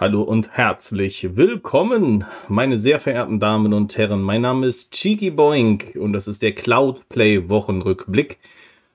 [0.00, 4.22] Hallo und herzlich willkommen, meine sehr verehrten Damen und Herren.
[4.22, 8.38] Mein Name ist Cheeky Boink und das ist der Cloudplay Wochenrückblick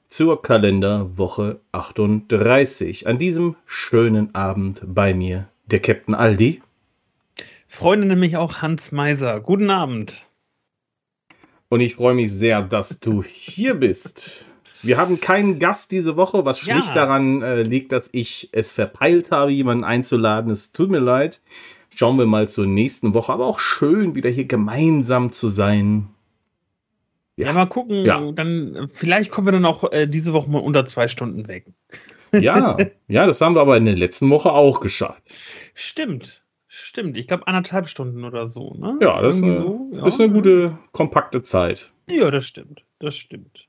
[0.10, 3.06] zur Kalenderwoche 38.
[3.06, 6.64] An diesem schönen Abend bei mir der Captain Aldi.
[7.68, 9.42] Freunde nämlich auch Hans Meiser.
[9.42, 10.28] Guten Abend.
[11.70, 14.48] Und ich freue mich sehr, dass du hier bist.
[14.86, 16.94] Wir haben keinen Gast diese Woche, was schlicht ja.
[16.96, 20.52] daran äh, liegt, dass ich es verpeilt habe, jemanden einzuladen.
[20.52, 21.42] Es tut mir leid.
[21.90, 23.34] Schauen wir mal zur nächsten Woche.
[23.34, 26.10] Aber auch schön, wieder hier gemeinsam zu sein.
[27.36, 28.06] Ja, ja mal gucken.
[28.06, 28.32] Ja.
[28.32, 31.66] Dann vielleicht kommen wir dann auch äh, diese Woche mal unter zwei Stunden weg.
[32.32, 32.78] Ja,
[33.08, 35.24] ja, das haben wir aber in der letzten Woche auch geschafft.
[35.74, 36.44] Stimmt.
[36.68, 38.74] Stimmt, ich glaube anderthalb Stunden oder so.
[38.74, 38.98] Ne?
[39.00, 40.06] Ja, das ist eine, so, ja.
[40.06, 41.92] ist eine gute, kompakte Zeit.
[42.10, 42.84] Ja, das stimmt.
[43.00, 43.65] Das stimmt.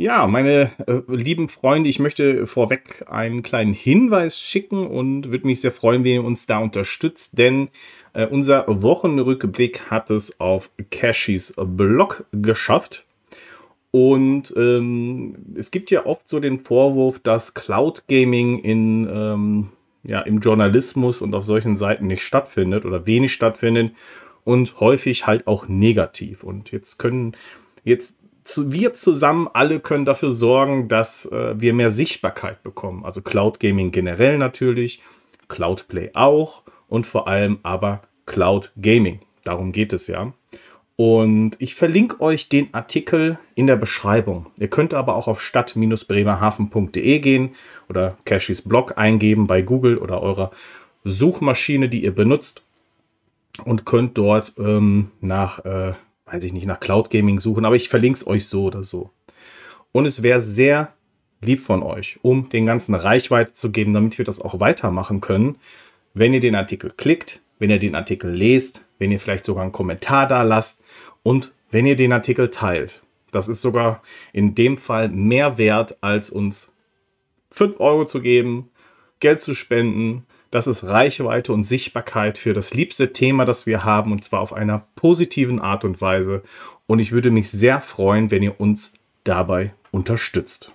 [0.00, 5.60] Ja, meine äh, lieben Freunde, ich möchte vorweg einen kleinen Hinweis schicken und würde mich
[5.60, 7.68] sehr freuen, wenn ihr uns da unterstützt, denn
[8.12, 13.06] äh, unser Wochenrückblick hat es auf Cashys Blog geschafft.
[13.90, 19.68] Und ähm, es gibt ja oft so den Vorwurf, dass Cloud Gaming in, ähm,
[20.04, 23.94] ja, im Journalismus und auf solchen Seiten nicht stattfindet oder wenig stattfindet
[24.44, 26.44] und häufig halt auch negativ.
[26.44, 27.32] Und jetzt können,
[27.82, 28.14] jetzt
[28.56, 33.04] wir zusammen alle können dafür sorgen, dass äh, wir mehr Sichtbarkeit bekommen.
[33.04, 35.02] Also Cloud Gaming generell natürlich,
[35.48, 39.20] Cloud Play auch und vor allem aber Cloud Gaming.
[39.44, 40.32] Darum geht es ja.
[40.96, 44.46] Und ich verlinke euch den Artikel in der Beschreibung.
[44.58, 47.54] Ihr könnt aber auch auf stadt-bremerhaven.de gehen
[47.88, 50.50] oder Cashys Blog eingeben bei Google oder eurer
[51.04, 52.62] Suchmaschine, die ihr benutzt
[53.64, 55.92] und könnt dort ähm, nach äh,
[56.30, 59.10] weiß ich nicht, nach Cloud Gaming suchen, aber ich verlinke es euch so oder so.
[59.92, 60.92] Und es wäre sehr
[61.40, 65.56] lieb von euch, um den ganzen Reichweite zu geben, damit wir das auch weitermachen können,
[66.14, 69.72] wenn ihr den Artikel klickt, wenn ihr den Artikel lest, wenn ihr vielleicht sogar einen
[69.72, 70.82] Kommentar da lasst
[71.22, 73.02] und wenn ihr den Artikel teilt.
[73.30, 74.02] Das ist sogar
[74.32, 76.72] in dem Fall mehr wert, als uns
[77.50, 78.70] 5 Euro zu geben,
[79.20, 84.12] Geld zu spenden das ist Reichweite und Sichtbarkeit für das liebste Thema, das wir haben,
[84.12, 86.42] und zwar auf einer positiven Art und Weise.
[86.86, 88.94] Und ich würde mich sehr freuen, wenn ihr uns
[89.24, 90.72] dabei unterstützt.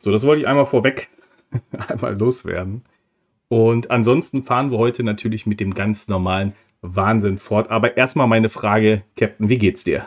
[0.00, 1.08] So, das wollte ich einmal vorweg
[1.88, 2.82] einmal loswerden.
[3.48, 7.70] Und ansonsten fahren wir heute natürlich mit dem ganz normalen Wahnsinn fort.
[7.70, 10.06] Aber erstmal meine Frage, Captain, wie geht's dir?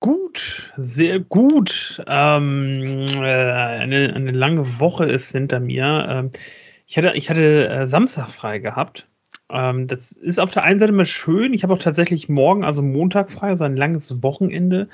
[0.00, 2.02] Gut, sehr gut.
[2.06, 6.06] Ähm, äh, eine, eine lange Woche ist hinter mir.
[6.08, 6.30] Ähm,
[6.90, 9.06] ich hatte, ich hatte äh, Samstag frei gehabt.
[9.48, 11.54] Ähm, das ist auf der einen Seite mal schön.
[11.54, 14.88] Ich habe auch tatsächlich morgen, also Montag frei, also ein langes Wochenende.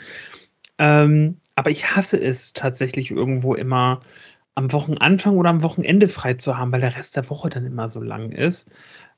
[0.77, 4.01] Ähm, aber ich hasse es tatsächlich irgendwo immer
[4.55, 7.89] am Wochenanfang oder am Wochenende frei zu haben, weil der Rest der Woche dann immer
[7.89, 8.71] so lang ist.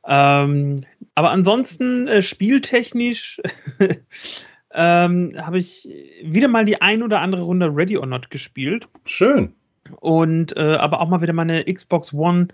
[0.06, 0.77] Ähm,
[1.16, 3.43] aber ansonsten äh, spieltechnisch
[4.72, 5.89] ähm, habe ich
[6.22, 8.87] wieder mal die ein oder andere Runde Ready or Not gespielt.
[9.05, 9.53] Schön.
[10.00, 12.49] Und äh, aber auch mal wieder meine Xbox One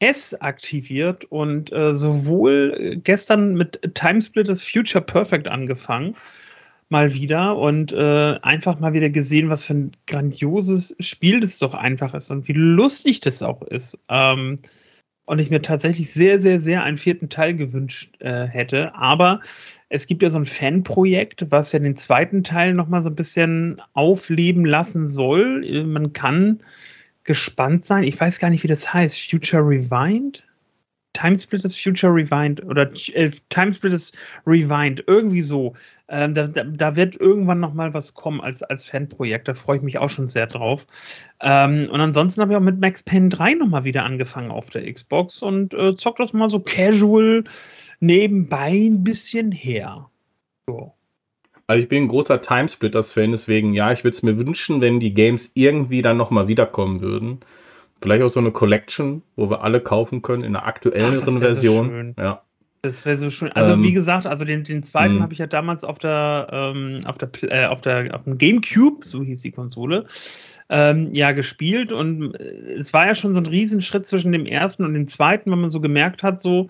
[0.00, 6.14] S aktiviert und äh, sowohl gestern mit Timesplitters Future Perfect angefangen,
[6.88, 11.74] mal wieder und äh, einfach mal wieder gesehen, was für ein grandioses Spiel das doch
[11.74, 13.98] einfach ist und wie lustig das auch ist.
[14.08, 14.58] Ähm,
[15.26, 18.94] und ich mir tatsächlich sehr, sehr, sehr einen vierten Teil gewünscht äh, hätte.
[18.94, 19.40] Aber
[19.88, 23.80] es gibt ja so ein Fanprojekt, was ja den zweiten Teil nochmal so ein bisschen
[23.94, 25.84] aufleben lassen soll.
[25.84, 26.60] Man kann
[27.24, 28.04] gespannt sein.
[28.04, 29.30] Ich weiß gar nicht, wie das heißt.
[29.30, 30.44] Future Rewind?
[31.14, 34.12] Timesplitters Future Rewind oder äh, Timesplitters
[34.46, 35.72] Rewind, irgendwie so.
[36.08, 39.48] Ähm, da, da, wird irgendwann noch mal was kommen als, als Fanprojekt.
[39.48, 40.86] Da freue ich mich auch schon sehr drauf.
[41.40, 44.68] Ähm, und ansonsten habe ich auch mit Max Payne 3 noch mal wieder angefangen auf
[44.68, 47.44] der Xbox und äh, zockt das mal so casual
[48.00, 50.10] nebenbei ein bisschen her.
[50.66, 50.92] So.
[51.66, 55.14] Also ich bin ein großer Timesplitters-Fan, deswegen ja, ich würde es mir wünschen, wenn die
[55.14, 57.40] Games irgendwie dann nochmal wiederkommen würden.
[58.04, 62.12] Vielleicht auch so eine Collection, wo wir alle kaufen können in einer aktuelleren Version.
[62.14, 62.42] So ja.
[62.82, 63.50] Das wäre so schön.
[63.52, 65.22] Also ähm, wie gesagt, also den, den zweiten mhm.
[65.22, 69.06] habe ich ja damals auf der ähm, auf der äh, auf der auf dem GameCube,
[69.06, 70.04] so hieß die Konsole,
[70.68, 74.84] ähm, ja gespielt und äh, es war ja schon so ein Riesenschritt zwischen dem ersten
[74.84, 76.68] und dem zweiten, wenn man so gemerkt hat, so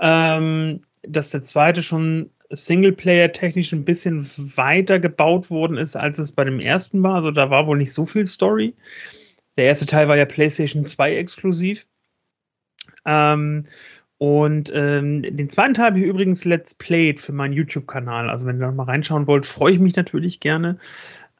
[0.00, 4.26] ähm, dass der zweite schon Singleplayer technisch ein bisschen
[4.56, 7.16] weiter gebaut worden ist, als es bei dem ersten war.
[7.16, 8.72] Also da war wohl nicht so viel Story.
[9.56, 11.86] Der erste Teil war ja PlayStation 2 exklusiv.
[13.04, 13.64] Ähm,
[14.18, 18.28] und ähm, den zweiten Teil habe ich übrigens Let's Played für meinen YouTube-Kanal.
[18.28, 20.78] Also wenn ihr da mal reinschauen wollt, freue ich mich natürlich gerne.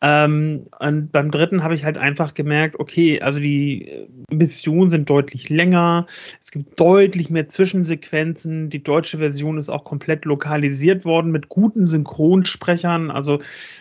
[0.02, 5.10] Ähm, und beim dritten habe ich halt einfach gemerkt, okay, also die äh, Missionen sind
[5.10, 6.06] deutlich länger,
[6.40, 11.84] es gibt deutlich mehr Zwischensequenzen, die deutsche Version ist auch komplett lokalisiert worden mit guten
[11.84, 13.10] Synchronsprechern.
[13.10, 13.40] Also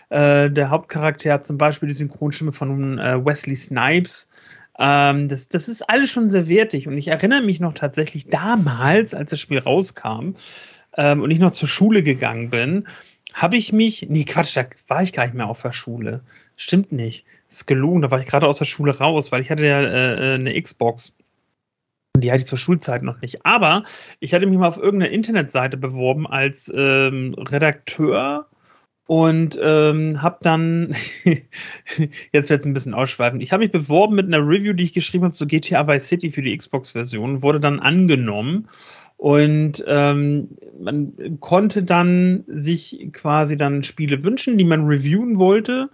[0.10, 4.30] äh, der Hauptcharakter hat zum Beispiel die Synchronstimme von äh, Wesley Snipes.
[4.78, 9.14] Ähm, das, das ist alles schon sehr wertig und ich erinnere mich noch tatsächlich damals,
[9.14, 10.34] als das Spiel rauskam
[10.98, 12.88] ähm, und ich noch zur Schule gegangen bin
[13.34, 16.22] habe ich mich, nee, Quatsch, da war ich gar nicht mehr auf der Schule.
[16.56, 17.26] Stimmt nicht.
[17.48, 20.34] Ist gelogen, da war ich gerade aus der Schule raus, weil ich hatte ja äh,
[20.34, 21.16] äh eine Xbox.
[22.16, 23.46] Und die hatte ich zur Schulzeit noch nicht.
[23.46, 23.84] Aber
[24.20, 28.48] ich hatte mich mal auf irgendeiner Internetseite beworben als ähm, Redakteur
[29.06, 30.96] und ähm, habe dann,
[32.32, 34.94] jetzt wird es ein bisschen ausschweifend, ich habe mich beworben mit einer Review, die ich
[34.94, 38.68] geschrieben habe zu GTA Vice City für die Xbox-Version, wurde dann angenommen
[39.20, 40.48] und ähm,
[40.80, 45.90] man konnte dann sich quasi dann Spiele wünschen, die man reviewen wollte.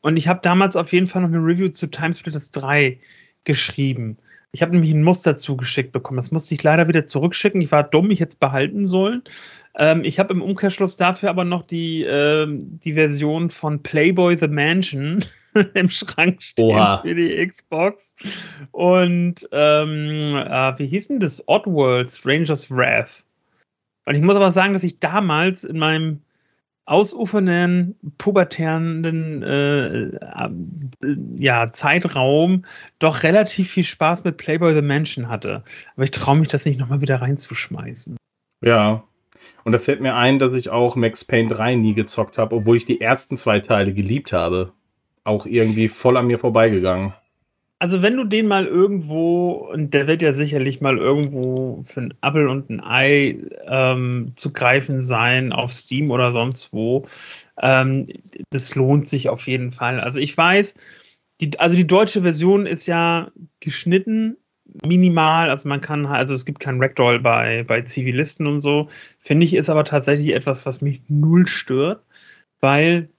[0.00, 2.98] Und ich habe damals auf jeden Fall noch eine Review zu Timesplitters 3
[3.46, 4.18] geschrieben.
[4.52, 6.16] Ich habe nämlich ein Muster zugeschickt bekommen.
[6.16, 7.60] Das musste ich leider wieder zurückschicken.
[7.60, 9.22] Ich war dumm, ich hätte es behalten sollen.
[9.76, 14.48] Ähm, ich habe im Umkehrschluss dafür aber noch die, äh, die Version von Playboy the
[14.48, 15.24] Mansion
[15.74, 17.02] im Schrank stehen Oha.
[17.02, 18.16] für die Xbox.
[18.72, 21.46] Und ähm, äh, wie hieß denn das?
[21.48, 23.24] Oddworld, Strangers Wrath.
[24.06, 26.22] Und ich muss aber sagen, dass ich damals in meinem
[26.86, 30.50] ausufernden, pubertären äh, äh,
[31.36, 32.64] ja, Zeitraum
[33.00, 35.64] doch relativ viel Spaß mit Playboy the Mansion hatte.
[35.94, 38.16] Aber ich traue mich das nicht nochmal wieder reinzuschmeißen.
[38.64, 39.04] Ja.
[39.64, 42.76] Und da fällt mir ein, dass ich auch Max Payne 3 nie gezockt habe, obwohl
[42.76, 44.72] ich die ersten zwei Teile geliebt habe.
[45.24, 47.14] Auch irgendwie voll an mir vorbeigegangen.
[47.78, 52.14] Also wenn du den mal irgendwo, und der wird ja sicherlich mal irgendwo für ein
[52.22, 57.06] Apple und ein Ei ähm, zu greifen sein, auf Steam oder sonst wo,
[57.60, 58.06] ähm,
[58.50, 60.00] das lohnt sich auf jeden Fall.
[60.00, 60.74] Also ich weiß,
[61.42, 63.30] die, also die deutsche Version ist ja
[63.60, 64.38] geschnitten,
[64.86, 68.88] minimal, also man kann, also es gibt kein Ragdoll bei, bei Zivilisten und so,
[69.18, 72.02] finde ich, ist aber tatsächlich etwas, was mich null stört,
[72.60, 73.10] weil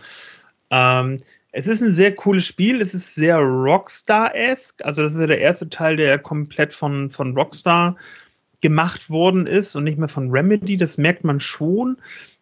[0.72, 1.18] Ähm,
[1.52, 2.82] es ist ein sehr cooles Spiel.
[2.82, 4.84] Es ist sehr Rockstar-esque.
[4.84, 7.96] Also, das ist ja der erste Teil, der komplett von, von Rockstar
[8.62, 10.78] gemacht worden ist und nicht mehr von Remedy.
[10.78, 11.98] Das merkt man schon.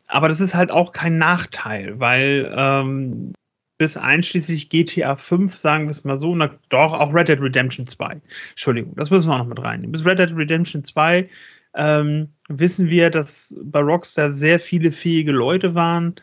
[0.07, 3.33] Aber das ist halt auch kein Nachteil, weil ähm,
[3.81, 7.87] bis einschließlich GTA 5, sagen wir es mal so, na, doch auch Red Dead Redemption
[7.87, 8.21] 2.
[8.51, 9.91] Entschuldigung, das müssen wir auch noch mit reinnehmen.
[9.91, 11.27] Bis Red Dead Redemption 2
[11.73, 16.13] ähm, wissen wir, dass bei Rockstar sehr viele fähige Leute waren,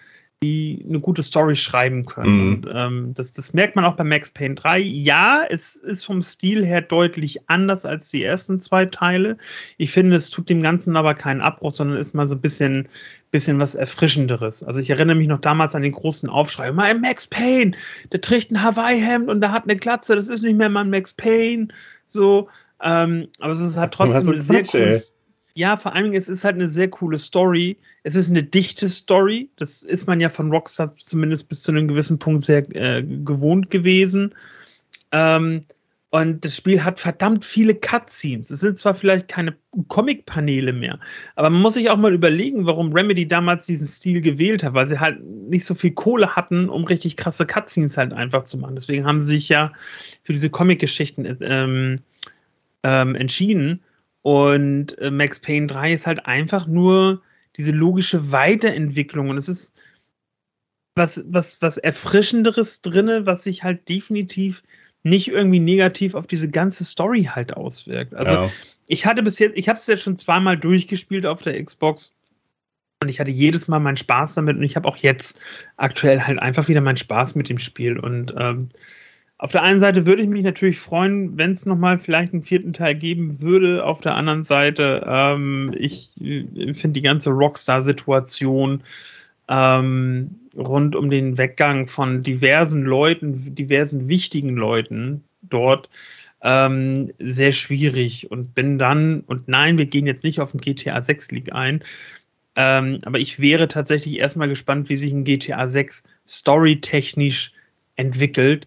[0.43, 2.37] die eine gute Story schreiben können.
[2.37, 2.55] Mhm.
[2.55, 4.79] Und, ähm, das, das merkt man auch bei Max Payne 3.
[4.79, 9.37] Ja, es ist vom Stil her deutlich anders als die ersten zwei Teile.
[9.79, 12.89] Ich finde, es tut dem Ganzen aber keinen Abbruch, sondern ist mal so ein bisschen,
[13.33, 14.63] bisschen was Erfrischenderes.
[14.63, 16.71] Also ich erinnere mich noch damals an den großen Aufschrei.
[16.71, 17.73] Mein Max Payne,
[18.13, 21.13] der trägt ein Hawaii-Hemd und der hat eine Glatze, das ist nicht mehr mein Max
[21.13, 21.69] Payne.
[22.07, 22.49] So,
[22.81, 25.18] ähm, aber es ist halt trotzdem sehr cooles
[25.59, 27.77] ja, vor Dingen, es ist halt eine sehr coole Story.
[28.05, 29.51] Es ist eine dichte Story.
[29.57, 33.69] Das ist man ja von Rockstar zumindest bis zu einem gewissen Punkt sehr äh, gewohnt
[33.69, 34.33] gewesen.
[35.11, 35.65] Ähm,
[36.11, 38.51] und das Spiel hat verdammt viele Cutscenes.
[38.51, 39.57] Es sind zwar vielleicht keine
[39.89, 41.01] Comic-Paneele mehr,
[41.35, 44.87] aber man muss sich auch mal überlegen, warum Remedy damals diesen Stil gewählt hat, weil
[44.87, 48.77] sie halt nicht so viel Kohle hatten, um richtig krasse Cutscenes halt einfach zu machen.
[48.77, 49.73] Deswegen haben sie sich ja
[50.23, 51.99] für diese Comic-Geschichten ähm,
[52.85, 53.83] ähm, entschieden.
[54.23, 57.23] Und äh, Max Payne 3 ist halt einfach nur
[57.57, 59.31] diese logische Weiterentwicklung.
[59.31, 59.81] Und es ist
[60.95, 64.63] was, was, was Erfrischenderes drin, was sich halt definitiv
[65.03, 68.15] nicht irgendwie negativ auf diese ganze Story halt auswirkt.
[68.15, 68.51] Also ja.
[68.89, 72.15] ich hatte bis jetzt, ich habe es jetzt schon zweimal durchgespielt auf der Xbox
[73.01, 75.41] und ich hatte jedes Mal meinen Spaß damit und ich habe auch jetzt
[75.77, 78.71] aktuell halt einfach wieder meinen Spaß mit dem Spiel und ähm,
[79.39, 82.73] auf der einen Seite würde ich mich natürlich freuen, wenn es nochmal vielleicht einen vierten
[82.73, 83.85] Teil geben würde.
[83.85, 88.83] Auf der anderen Seite, ähm, ich äh, finde die ganze Rockstar-Situation
[89.49, 95.89] ähm, rund um den Weggang von diversen Leuten, diversen wichtigen Leuten dort
[96.43, 101.01] ähm, sehr schwierig und bin dann, und nein, wir gehen jetzt nicht auf den GTA
[101.01, 101.83] 6 League ein,
[102.57, 107.53] Ähm, aber ich wäre tatsächlich erstmal gespannt, wie sich ein GTA 6 storytechnisch
[107.95, 108.67] entwickelt,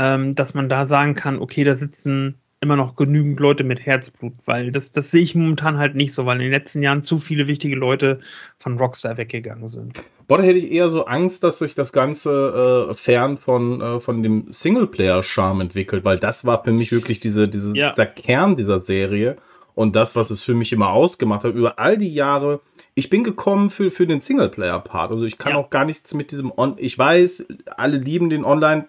[0.00, 4.32] ähm, dass man da sagen kann, okay, da sitzen immer noch genügend Leute mit Herzblut,
[4.46, 7.18] weil das, das sehe ich momentan halt nicht so, weil in den letzten Jahren zu
[7.18, 8.20] viele wichtige Leute
[8.58, 10.02] von Rockstar weggegangen sind.
[10.26, 14.00] Boah, da hätte ich eher so Angst, dass sich das Ganze äh, fern von, äh,
[14.00, 17.90] von dem Singleplayer-Charme entwickelt, weil das war für mich wirklich diese, diese, ja.
[17.90, 19.36] dieser Kern dieser Serie
[19.74, 22.60] und das, was es für mich immer ausgemacht hat, über all die Jahre.
[22.94, 25.10] Ich bin gekommen für, für den Singleplayer-Part.
[25.10, 25.58] Also ich kann ja.
[25.58, 26.74] auch gar nichts mit diesem On.
[26.76, 28.86] Ich weiß, alle lieben den Online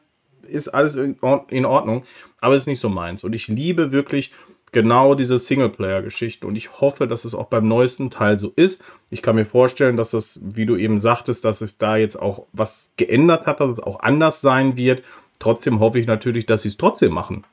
[0.51, 2.03] ist alles in Ordnung,
[2.39, 3.23] aber es ist nicht so meins.
[3.23, 4.31] Und ich liebe wirklich
[4.71, 8.81] genau diese Singleplayer-Geschichte und ich hoffe, dass es auch beim neuesten Teil so ist.
[9.09, 12.45] Ich kann mir vorstellen, dass es, wie du eben sagtest, dass es da jetzt auch
[12.53, 15.03] was geändert hat, dass es auch anders sein wird.
[15.39, 17.43] Trotzdem hoffe ich natürlich, dass sie es trotzdem machen.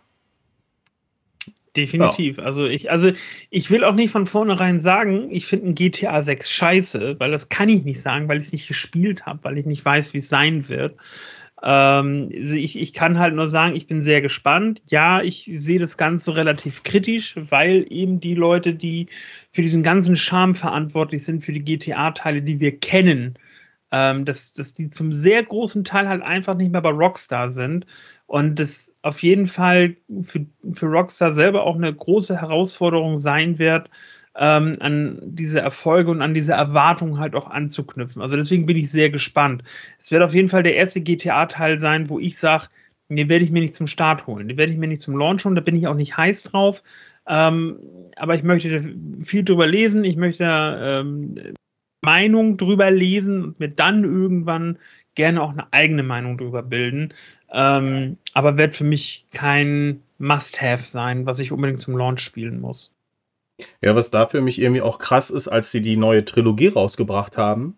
[1.77, 2.39] Definitiv.
[2.39, 2.45] Ja.
[2.45, 3.11] Also ich, also
[3.51, 7.49] ich will auch nicht von vornherein sagen, ich finde ein GTA 6 scheiße, weil das
[7.49, 10.19] kann ich nicht sagen, weil ich es nicht gespielt habe, weil ich nicht weiß, wie
[10.19, 10.97] es sein wird.
[11.63, 14.83] Ähm, also ich, ich kann halt nur sagen, ich bin sehr gespannt.
[14.89, 19.07] Ja, ich sehe das Ganze relativ kritisch, weil eben die Leute, die
[19.53, 23.39] für diesen ganzen Charme verantwortlich sind, für die GTA-Teile, die wir kennen,
[23.91, 27.87] ähm, dass, dass die zum sehr großen Teil halt einfach nicht mehr bei Rockstar sind.
[28.27, 33.89] Und das auf jeden Fall für, für Rockstar selber auch eine große Herausforderung sein wird,
[34.39, 38.23] ähm, an diese Erfolge und an diese Erwartungen halt auch anzuknüpfen.
[38.23, 39.63] Also deswegen bin ich sehr gespannt.
[39.99, 42.69] Es wird auf jeden Fall der erste GTA-Teil sein, wo ich sage,
[43.09, 44.49] den werde ich mir nicht zum Start holen.
[44.49, 46.83] Den werde ich mir nicht zum Launch holen, da bin ich auch nicht heiß drauf.
[47.27, 47.79] Ähm,
[48.17, 51.55] aber ich möchte viel drüber lesen, ich möchte ähm,
[52.03, 54.79] Meinung drüber lesen und mir dann irgendwann
[55.15, 57.13] gerne auch eine eigene Meinung drüber bilden.
[57.53, 62.95] Ähm, aber wird für mich kein Must-Have sein, was ich unbedingt zum Launch spielen muss.
[63.81, 67.37] Ja, was da für mich irgendwie auch krass ist, als sie die neue Trilogie rausgebracht
[67.37, 67.77] haben,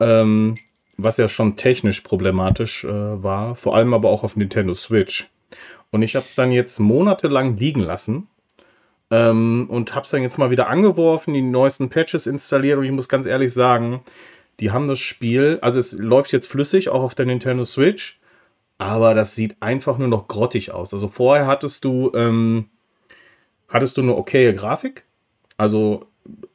[0.00, 0.56] ähm,
[0.96, 5.28] was ja schon technisch problematisch äh, war, vor allem aber auch auf Nintendo Switch.
[5.90, 8.28] Und ich habe es dann jetzt monatelang liegen lassen
[9.10, 12.92] ähm, und habe es dann jetzt mal wieder angeworfen, die neuesten Patches installiert und ich
[12.92, 14.02] muss ganz ehrlich sagen,
[14.60, 18.18] die haben das Spiel, also es läuft jetzt flüssig, auch auf der Nintendo Switch,
[18.76, 20.92] aber das sieht einfach nur noch grottig aus.
[20.92, 22.68] Also vorher hattest du, ähm,
[23.68, 25.04] hattest du eine okaye Grafik,
[25.58, 26.06] also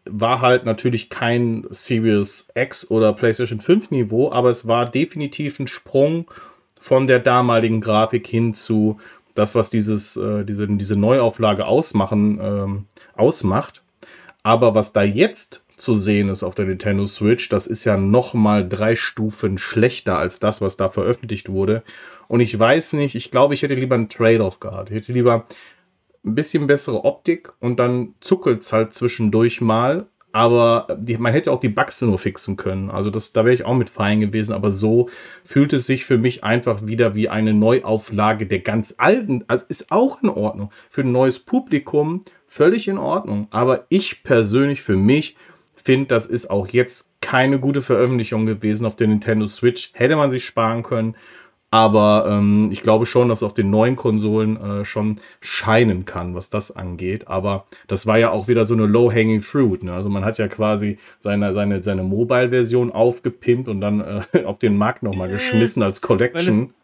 [0.05, 5.67] war halt natürlich kein Series X oder PlayStation 5 Niveau, aber es war definitiv ein
[5.67, 6.25] Sprung
[6.79, 9.00] von der damaligen Grafik hin zu
[9.36, 13.81] das, was dieses, äh, diese, diese Neuauflage ausmachen, ähm, ausmacht.
[14.43, 18.33] Aber was da jetzt zu sehen ist auf der Nintendo Switch, das ist ja noch
[18.33, 21.83] mal drei Stufen schlechter als das, was da veröffentlicht wurde.
[22.27, 24.89] Und ich weiß nicht, ich glaube, ich hätte lieber einen Trade-off gehabt.
[24.89, 25.45] Ich hätte lieber
[26.25, 30.08] ein bisschen bessere Optik und dann zuckelt es halt zwischendurch mal.
[30.36, 32.89] Aber die, man hätte auch die Bugs nur fixen können.
[32.89, 34.53] Also das, da wäre ich auch mit fein gewesen.
[34.53, 35.08] Aber so
[35.46, 39.44] fühlt es sich für mich einfach wieder wie eine Neuauflage der ganz alten.
[39.48, 40.72] Also ist auch in Ordnung.
[40.89, 43.48] Für ein neues Publikum völlig in Ordnung.
[43.51, 45.36] Aber ich persönlich für mich
[45.75, 49.92] finde, das ist auch jetzt keine gute Veröffentlichung gewesen auf der Nintendo Switch.
[49.94, 51.15] Hätte man sich sparen können.
[51.74, 56.51] Aber ähm, ich glaube schon, dass auf den neuen Konsolen äh, schon scheinen kann, was
[56.51, 57.27] das angeht.
[57.27, 59.82] Aber das war ja auch wieder so eine Low-Hanging Fruit.
[59.82, 59.92] Ne?
[59.92, 64.77] Also man hat ja quasi seine, seine, seine Mobile-Version aufgepimpt und dann äh, auf den
[64.77, 66.75] Markt nochmal geschmissen als Collection.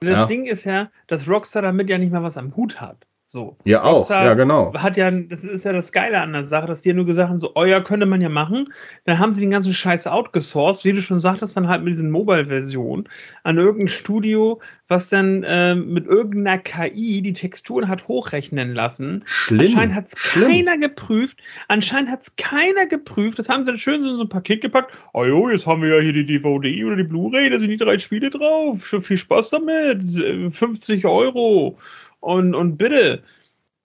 [0.00, 0.26] Das, das ja.
[0.26, 3.06] Ding ist ja, dass Rockstar damit ja nicht mal was am Hut hat.
[3.26, 3.56] So.
[3.64, 4.74] Ja, auch, Rockstar ja, genau.
[4.74, 7.30] Hat ja, das ist ja das Geile an der Sache, dass die ja nur gesagt
[7.30, 8.68] haben, so, oh ja, könnte man ja machen.
[9.06, 12.10] Dann haben sie den ganzen Scheiß outgesourced, wie du schon sagtest, dann halt mit diesen
[12.10, 13.08] Mobile-Versionen
[13.42, 19.22] an irgendein Studio, was dann äh, mit irgendeiner KI die Texturen hat hochrechnen lassen.
[19.24, 19.68] Schlimm.
[19.68, 21.38] Anscheinend hat es keiner geprüft.
[21.68, 23.38] Anscheinend hat es keiner geprüft.
[23.38, 24.94] Das haben sie dann schön so in so ein Paket gepackt.
[25.14, 27.78] Oh jo, jetzt haben wir ja hier die DVD oder die Blu-ray, da sind die
[27.78, 28.94] drei Spiele drauf.
[29.00, 30.04] Viel Spaß damit.
[30.04, 31.78] 50 Euro.
[32.24, 33.22] Und, und bitte.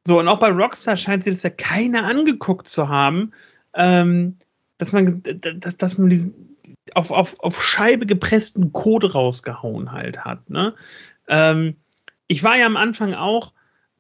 [0.08, 3.31] So, und auch bei Rockstar scheint sich das ja keiner angeguckt zu haben,
[3.74, 4.38] ähm,
[4.77, 6.55] dass man, dass, dass man diesen
[6.96, 10.50] auf, auf, auf Scheibe gepressten Code rausgehauen halt hat.
[10.50, 10.74] Ne?
[11.27, 11.75] Ähm,
[12.27, 13.53] ich war ja am Anfang auch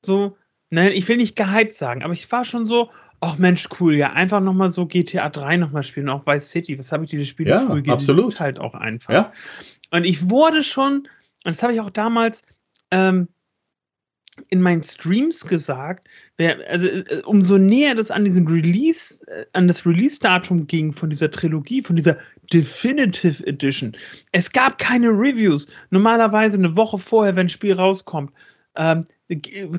[0.03, 0.37] so,
[0.69, 2.89] ne, ich will nicht gehypt sagen, aber ich war schon so,
[3.21, 6.79] ach Mensch, cool, ja, einfach nochmal so GTA 3 nochmal spielen, auch Vice City.
[6.79, 8.39] Was habe ich diese Spiele ja, früh absolut.
[8.39, 9.13] halt auch einfach.
[9.13, 9.33] Ja.
[9.91, 11.07] Und ich wurde schon,
[11.43, 12.43] und das habe ich auch damals,
[12.91, 13.27] ähm,
[14.49, 16.07] in meinen Streams gesagt,
[16.67, 21.29] also äh, umso näher das an diesem Release, äh, an das Release-Datum ging von dieser
[21.29, 22.17] Trilogie, von dieser
[22.53, 23.95] Definitive Edition.
[24.31, 25.67] Es gab keine Reviews.
[25.89, 28.31] Normalerweise eine Woche vorher, wenn ein Spiel rauskommt,
[28.75, 29.05] ähm,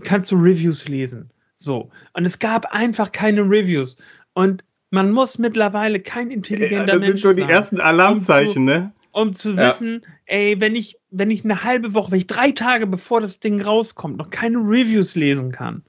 [0.05, 1.31] kannst du Reviews lesen.
[1.55, 1.90] So.
[2.12, 3.97] Und es gab einfach keine Reviews.
[4.35, 7.00] Und Man muss mittlerweile kein intelligenter Mensch sein.
[7.00, 8.93] Das sind schon die ersten Alarmzeichen, um zu, ne?
[9.12, 10.14] Um zu wissen, ja.
[10.26, 13.61] ey, wenn ich, wenn ich eine halbe Woche, wenn ich drei Tage bevor das Ding
[13.61, 15.83] rauskommt, noch keine Reviews lesen kann,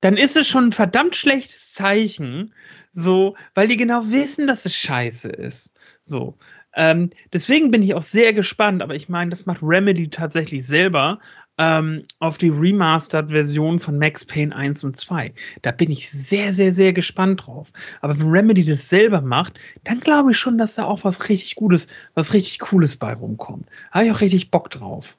[0.00, 2.52] dann ist es schon ein verdammt schlechtes Zeichen,
[2.92, 5.74] so, weil die genau wissen, dass es scheiße ist.
[6.02, 6.36] So.
[6.76, 11.20] Ähm, deswegen bin ich auch sehr gespannt, aber ich meine, das macht Remedy tatsächlich selber
[11.58, 15.32] ähm, auf die Remastered-Version von Max Payne 1 und 2.
[15.62, 17.72] Da bin ich sehr, sehr, sehr gespannt drauf.
[18.00, 21.54] Aber wenn Remedy das selber macht, dann glaube ich schon, dass da auch was richtig
[21.54, 23.66] Gutes, was richtig Cooles bei rumkommt.
[23.92, 25.16] Habe ich auch richtig Bock drauf.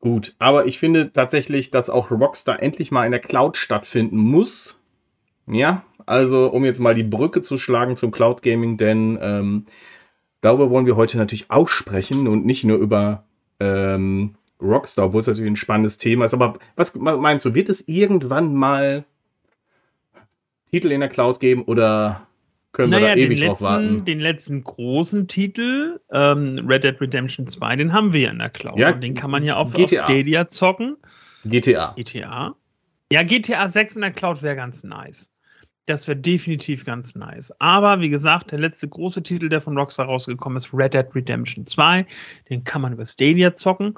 [0.00, 4.78] Gut, aber ich finde tatsächlich, dass auch Rockstar endlich mal in der Cloud stattfinden muss.
[5.46, 9.66] Ja, also um jetzt mal die Brücke zu schlagen zum Cloud Gaming, denn ähm,
[10.40, 13.24] darüber wollen wir heute natürlich auch sprechen und nicht nur über
[13.58, 16.34] ähm, Rockstar, obwohl es natürlich ein spannendes Thema ist.
[16.34, 19.04] Aber was meinst du, wird es irgendwann mal
[20.70, 22.26] Titel in der Cloud geben oder
[22.72, 24.04] können naja, wir da ewig letzten, drauf warten?
[24.04, 28.50] Den letzten großen Titel, ähm, Red Dead Redemption 2, den haben wir ja in der
[28.50, 28.78] Cloud.
[28.78, 30.96] Ja, und den kann man ja auf, auf Stadia zocken.
[31.44, 31.92] GTA.
[31.96, 32.54] GTA.
[33.12, 35.30] Ja, GTA 6 in der Cloud wäre ganz nice.
[35.86, 37.52] Das wäre definitiv ganz nice.
[37.60, 41.64] Aber wie gesagt, der letzte große Titel, der von Rockstar rausgekommen ist, Red Dead Redemption
[41.64, 42.04] 2.
[42.50, 43.94] Den kann man über Stadia zocken.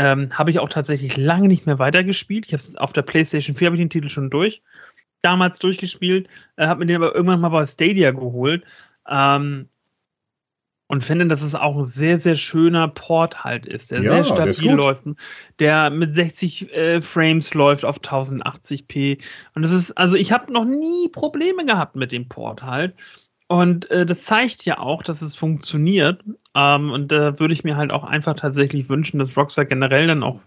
[0.00, 2.46] Ähm, habe ich auch tatsächlich lange nicht mehr weitergespielt.
[2.46, 4.62] Ich habe auf der PlayStation 4 habe ich den Titel schon durch.
[5.20, 6.26] Damals durchgespielt,
[6.56, 8.64] äh, habe mir den aber irgendwann mal bei Stadia geholt.
[9.06, 9.68] Ähm,
[10.86, 14.24] und finde, dass es auch ein sehr, sehr schöner Port halt ist, der ja, sehr
[14.24, 15.04] stabil der läuft,
[15.58, 19.22] der mit 60 äh, Frames läuft auf 1080p.
[19.54, 22.94] Und das ist, also ich habe noch nie Probleme gehabt mit dem Port halt.
[23.50, 26.22] Und äh, das zeigt ja auch, dass es funktioniert.
[26.54, 30.22] Ähm, und da würde ich mir halt auch einfach tatsächlich wünschen, dass Rockstar generell dann
[30.22, 30.38] auch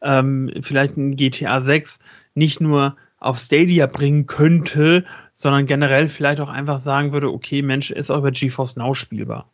[0.00, 2.00] ähm, vielleicht ein GTA 6
[2.34, 7.90] nicht nur auf Stadia bringen könnte, sondern generell vielleicht auch einfach sagen würde, okay, Mensch,
[7.90, 9.50] ist auch über GeForce Now spielbar.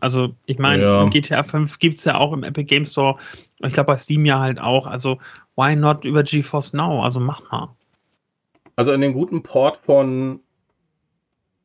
[0.00, 1.08] Also, ich meine, ja.
[1.08, 3.16] GTA 5 gibt es ja auch im Epic Game Store.
[3.64, 4.86] Ich glaube, bei Steam ja halt auch.
[4.86, 5.18] Also,
[5.56, 7.02] why not über GeForce Now?
[7.02, 7.74] Also, mach mal.
[8.76, 10.38] Also, in den guten Port von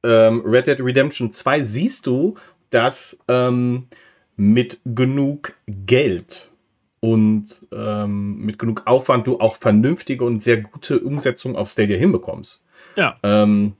[0.03, 2.35] ähm, Red Dead Redemption 2 siehst du,
[2.69, 3.87] dass ähm,
[4.35, 6.49] mit genug Geld
[6.99, 12.63] und ähm, mit genug Aufwand du auch vernünftige und sehr gute Umsetzung auf Stadia hinbekommst.
[12.95, 13.17] Ja.
[13.23, 13.73] Ähm,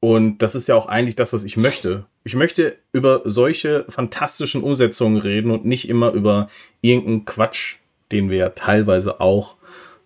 [0.00, 2.06] und das ist ja auch eigentlich das, was ich möchte.
[2.24, 6.48] Ich möchte über solche fantastischen Umsetzungen reden und nicht immer über
[6.80, 7.76] irgendeinen Quatsch,
[8.10, 9.56] den wir ja teilweise auch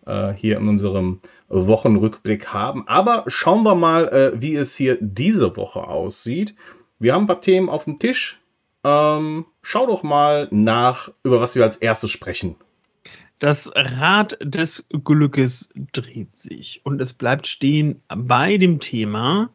[0.06, 2.86] äh, hier in unserem Wochenrückblick haben.
[2.88, 6.54] Aber schauen wir mal, äh, wie es hier diese Woche aussieht.
[6.98, 8.40] Wir haben ein paar Themen auf dem Tisch.
[8.84, 12.56] Ähm, schau doch mal nach, über was wir als erstes sprechen.
[13.38, 19.50] Das Rad des Glückes dreht sich und es bleibt stehen bei dem Thema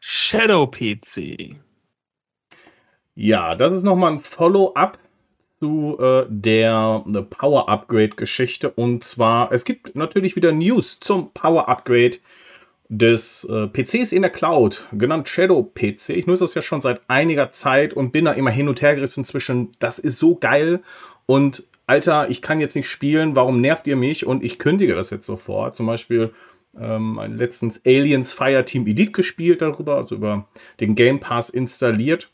[0.00, 1.56] Shadow PC.
[3.14, 4.98] Ja, das ist nochmal ein Follow-up
[5.62, 8.68] zu äh, der Power Upgrade Geschichte.
[8.68, 12.18] Und zwar, es gibt natürlich wieder News zum Power Upgrade
[12.88, 16.10] des äh, PCs in der Cloud, genannt Shadow PC.
[16.10, 18.96] Ich nutze das ja schon seit einiger Zeit und bin da immer hin und her
[18.96, 20.80] gerissen zwischen, das ist so geil
[21.26, 24.24] und Alter, ich kann jetzt nicht spielen, warum nervt ihr mich?
[24.24, 25.76] Und ich kündige das jetzt sofort.
[25.76, 26.32] Zum Beispiel
[26.78, 30.48] ähm, letztens Aliens Fireteam Elite gespielt darüber, also über
[30.80, 32.30] den Game Pass installiert.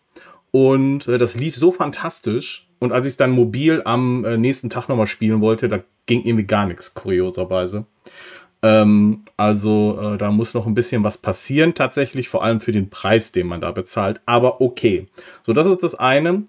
[0.51, 2.68] Und äh, das lief so fantastisch.
[2.79, 6.25] Und als ich es dann mobil am äh, nächsten Tag nochmal spielen wollte, da ging
[6.25, 7.87] irgendwie gar nichts, kurioserweise.
[8.63, 12.91] Ähm, also äh, da muss noch ein bisschen was passieren, tatsächlich, vor allem für den
[12.91, 14.21] Preis, den man da bezahlt.
[14.27, 15.07] Aber okay.
[15.45, 16.45] So, das ist das eine.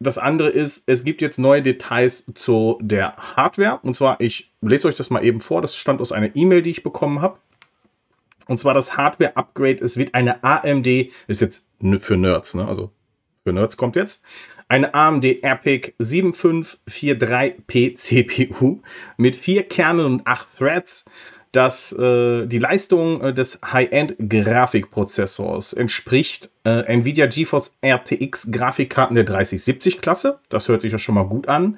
[0.00, 3.78] Das andere ist, es gibt jetzt neue Details zu der Hardware.
[3.82, 5.62] Und zwar, ich lese euch das mal eben vor.
[5.62, 7.38] Das stand aus einer E-Mail, die ich bekommen habe.
[8.48, 9.84] Und zwar das Hardware-Upgrade.
[9.84, 10.86] Es wird eine AMD,
[11.28, 12.66] ist jetzt für Nerds, ne?
[12.66, 12.90] Also
[13.44, 14.24] für Nerds kommt jetzt.
[14.72, 18.80] Eine AMD EPIC 7543P CPU
[19.18, 21.04] mit vier Kernen und acht Threads.
[21.52, 30.38] Das, äh, die Leistung äh, des High-End-Grafikprozessors entspricht äh, Nvidia GeForce RTX Grafikkarten der 3070-Klasse.
[30.48, 31.76] Das hört sich ja schon mal gut an.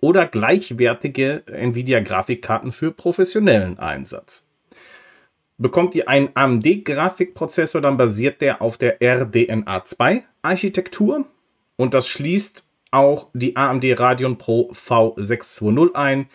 [0.00, 4.48] Oder gleichwertige Nvidia Grafikkarten für professionellen Einsatz.
[5.58, 11.24] Bekommt ihr einen AMD-Grafikprozessor, dann basiert der auf der RDNA 2 Architektur
[11.82, 16.26] und das schließt auch die AMD Radeon Pro V620 ein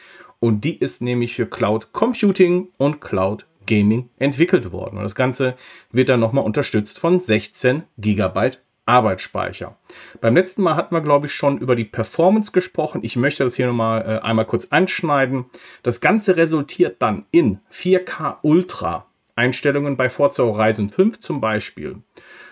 [0.42, 4.98] und die ist nämlich für Cloud Computing und Cloud Gaming entwickelt worden.
[4.98, 5.56] Und das Ganze
[5.90, 9.78] wird dann nochmal unterstützt von 16 GB Arbeitsspeicher.
[10.20, 13.00] Beim letzten Mal hatten wir, glaube ich, schon über die Performance gesprochen.
[13.06, 15.46] Ich möchte das hier nochmal äh, einmal kurz anschneiden.
[15.82, 19.06] Das Ganze resultiert dann in 4K Ultra
[19.38, 22.02] Einstellungen bei Forza Horizon 5 zum Beispiel.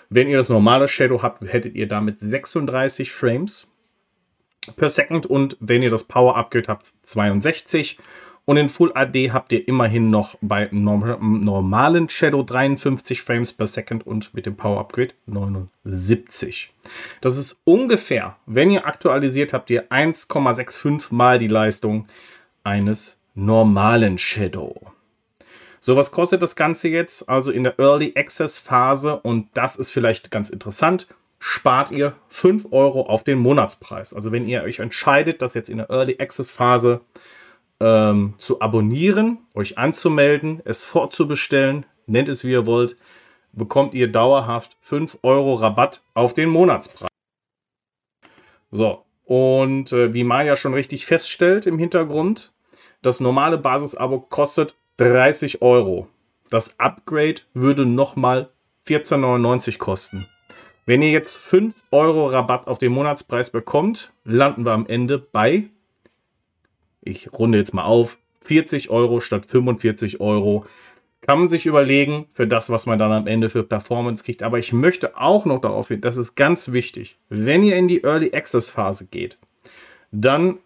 [0.09, 3.71] Wenn ihr das normale Shadow habt, hättet ihr damit 36 Frames
[4.77, 7.97] per Second und wenn ihr das Power Upgrade habt, 62.
[8.45, 14.05] Und in Full AD habt ihr immerhin noch bei normalen Shadow 53 Frames per Second
[14.05, 16.71] und mit dem Power Upgrade 79.
[17.21, 22.07] Das ist ungefähr, wenn ihr aktualisiert habt, ihr 1,65 mal die Leistung
[22.63, 24.91] eines normalen Shadow.
[25.85, 27.29] So, was kostet das Ganze jetzt?
[27.29, 31.05] Also in der Early Access Phase und das ist vielleicht ganz interessant
[31.37, 34.11] spart ihr 5 Euro auf den Monatspreis.
[34.11, 37.01] Also wenn ihr euch entscheidet, das jetzt in der Early Access Phase
[37.79, 42.95] ähm, zu abonnieren, euch anzumelden, es vorzubestellen, nennt es wie ihr wollt,
[43.51, 47.09] bekommt ihr dauerhaft 5 Euro Rabatt auf den Monatspreis.
[48.71, 52.53] So, und äh, wie Maya schon richtig feststellt im Hintergrund,
[53.03, 56.07] das normale Basisabo kostet 30 Euro.
[56.49, 58.49] Das Upgrade würde nochmal
[58.87, 60.25] 14,99 kosten.
[60.85, 65.65] Wenn ihr jetzt 5 Euro Rabatt auf den Monatspreis bekommt, landen wir am Ende bei,
[67.01, 70.65] ich runde jetzt mal auf, 40 Euro statt 45 Euro.
[71.21, 74.43] Kann man sich überlegen für das, was man dann am Ende für Performance kriegt.
[74.43, 77.17] Aber ich möchte auch noch darauf hin, das ist ganz wichtig.
[77.29, 79.39] Wenn ihr in die Early Access Phase geht,
[80.11, 80.59] dann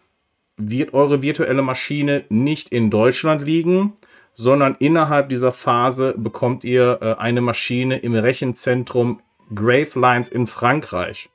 [0.58, 3.94] wird eure virtuelle Maschine nicht in Deutschland liegen,
[4.40, 9.20] sondern innerhalb dieser Phase bekommt ihr äh, eine Maschine im Rechenzentrum
[9.54, 11.28] Gravelines in Frankreich.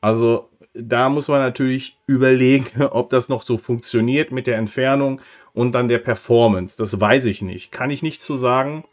[0.00, 5.20] Also da muss man natürlich überlegen, ob das noch so funktioniert mit der Entfernung
[5.52, 6.76] und dann der Performance.
[6.78, 7.72] Das weiß ich nicht.
[7.72, 8.84] Kann ich nicht zu sagen.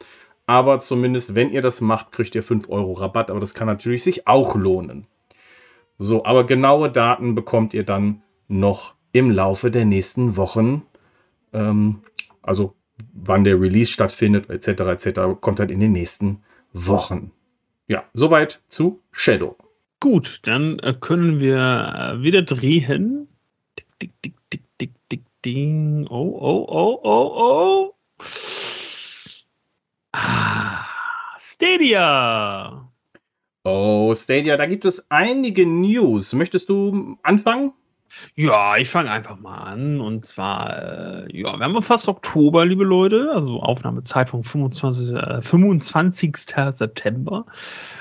[0.46, 3.30] Aber zumindest, wenn ihr das macht, kriegt ihr 5 Euro Rabatt.
[3.30, 5.06] Aber das kann natürlich sich auch lohnen.
[5.98, 10.82] So, aber genaue Daten bekommt ihr dann noch im Laufe der nächsten Wochen.
[11.52, 12.02] Ähm,
[12.42, 12.74] also
[13.12, 14.68] wann der Release stattfindet, etc.
[14.68, 15.20] etc.
[15.40, 17.32] kommt dann in den nächsten Wochen.
[17.86, 19.56] Ja, soweit zu Shadow.
[20.00, 23.28] Gut, dann äh, können wir äh, wieder drehen.
[23.78, 26.06] Dick, dick, dick, dick, dick, dick, ding.
[26.08, 27.94] Oh, oh, oh, oh, oh.
[30.12, 30.84] Ah,
[31.38, 32.88] Stadia.
[33.64, 36.32] Oh, Stadia, da gibt es einige News.
[36.32, 37.72] Möchtest du anfangen?
[38.34, 40.00] Ja, ich fange einfach mal an.
[40.00, 43.30] Und zwar, äh, ja, wir haben fast Oktober, liebe Leute.
[43.34, 46.36] Also Aufnahmezeitpunkt 25, äh, 25.
[46.70, 47.46] September.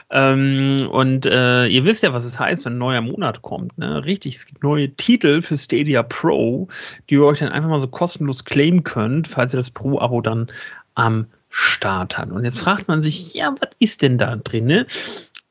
[0.09, 3.77] Ähm, und äh, ihr wisst ja, was es heißt, wenn ein neuer Monat kommt.
[3.77, 4.03] Ne?
[4.05, 6.67] Richtig, es gibt neue Titel für Stadia Pro,
[7.09, 10.47] die ihr euch dann einfach mal so kostenlos claimen könnt, falls ihr das Pro-Abo dann
[10.95, 12.31] am Start habt.
[12.31, 14.65] Und jetzt fragt man sich, ja, was ist denn da drin?
[14.65, 14.85] Ne?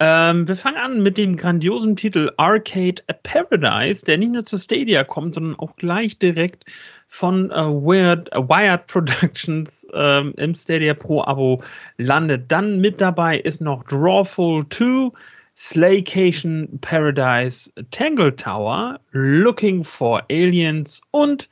[0.02, 5.04] Ähm, wir fangen an mit dem grandiosen Titel Arcade Paradise, der nicht nur zu Stadia
[5.04, 6.64] kommt, sondern auch gleich direkt
[7.06, 11.62] von äh, Wired, äh, Wired Productions ähm, im Stadia Pro Abo
[11.98, 12.50] landet.
[12.50, 15.10] Dann mit dabei ist noch Drawful 2,
[15.54, 21.50] Slaycation Paradise, Tangle Tower, Looking for Aliens und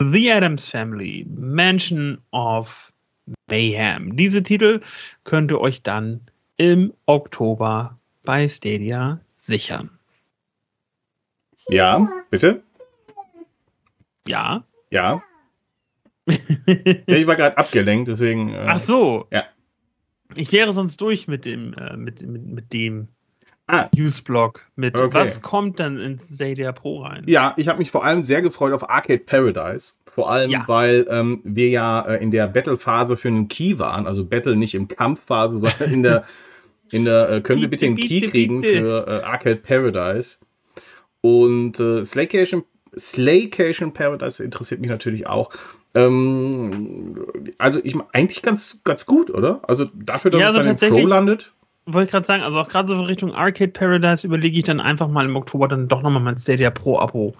[0.00, 2.92] The Adams Family, Mansion of
[3.50, 4.14] Mayhem.
[4.14, 4.78] Diese Titel
[5.24, 6.20] könnt ihr euch dann
[6.62, 9.90] im Oktober bei Stadia sichern.
[11.68, 12.62] Ja, bitte?
[14.28, 14.62] Ja.
[14.90, 15.24] Ja.
[16.24, 18.50] ich war gerade abgelenkt, deswegen.
[18.50, 19.26] Äh, Ach so.
[19.32, 19.42] Ja.
[20.36, 23.08] Ich wäre sonst durch mit dem, äh, mit, mit, mit dem
[23.66, 23.88] ah.
[23.96, 24.64] Newsblog.
[24.76, 25.12] Mit okay.
[25.12, 27.24] was kommt dann ins Stadia Pro rein?
[27.26, 29.94] Ja, ich habe mich vor allem sehr gefreut auf Arcade Paradise.
[30.06, 30.62] Vor allem, ja.
[30.68, 34.06] weil ähm, wir ja äh, in der Battle-Phase für einen Key waren.
[34.06, 36.24] Also Battle nicht im Kampfphase, sondern in der
[36.92, 40.38] in der, äh, können wir bitte einen Key kriegen für äh, Arcade Paradise.
[41.20, 42.64] Und äh, Slaycation,
[42.96, 45.50] Slaycation Paradise interessiert mich natürlich auch.
[45.94, 47.26] Ähm,
[47.58, 49.60] also ich eigentlich ganz, ganz gut, oder?
[49.68, 51.52] Also dafür, dass ja, also es dann im Pro landet.
[51.84, 55.08] Wollte ich gerade sagen, also auch gerade so Richtung Arcade Paradise überlege ich dann einfach
[55.08, 57.34] mal im Oktober dann doch nochmal mein Stadia Pro Abo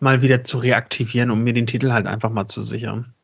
[0.00, 3.14] mal wieder zu reaktivieren, um mir den Titel halt einfach mal zu sichern.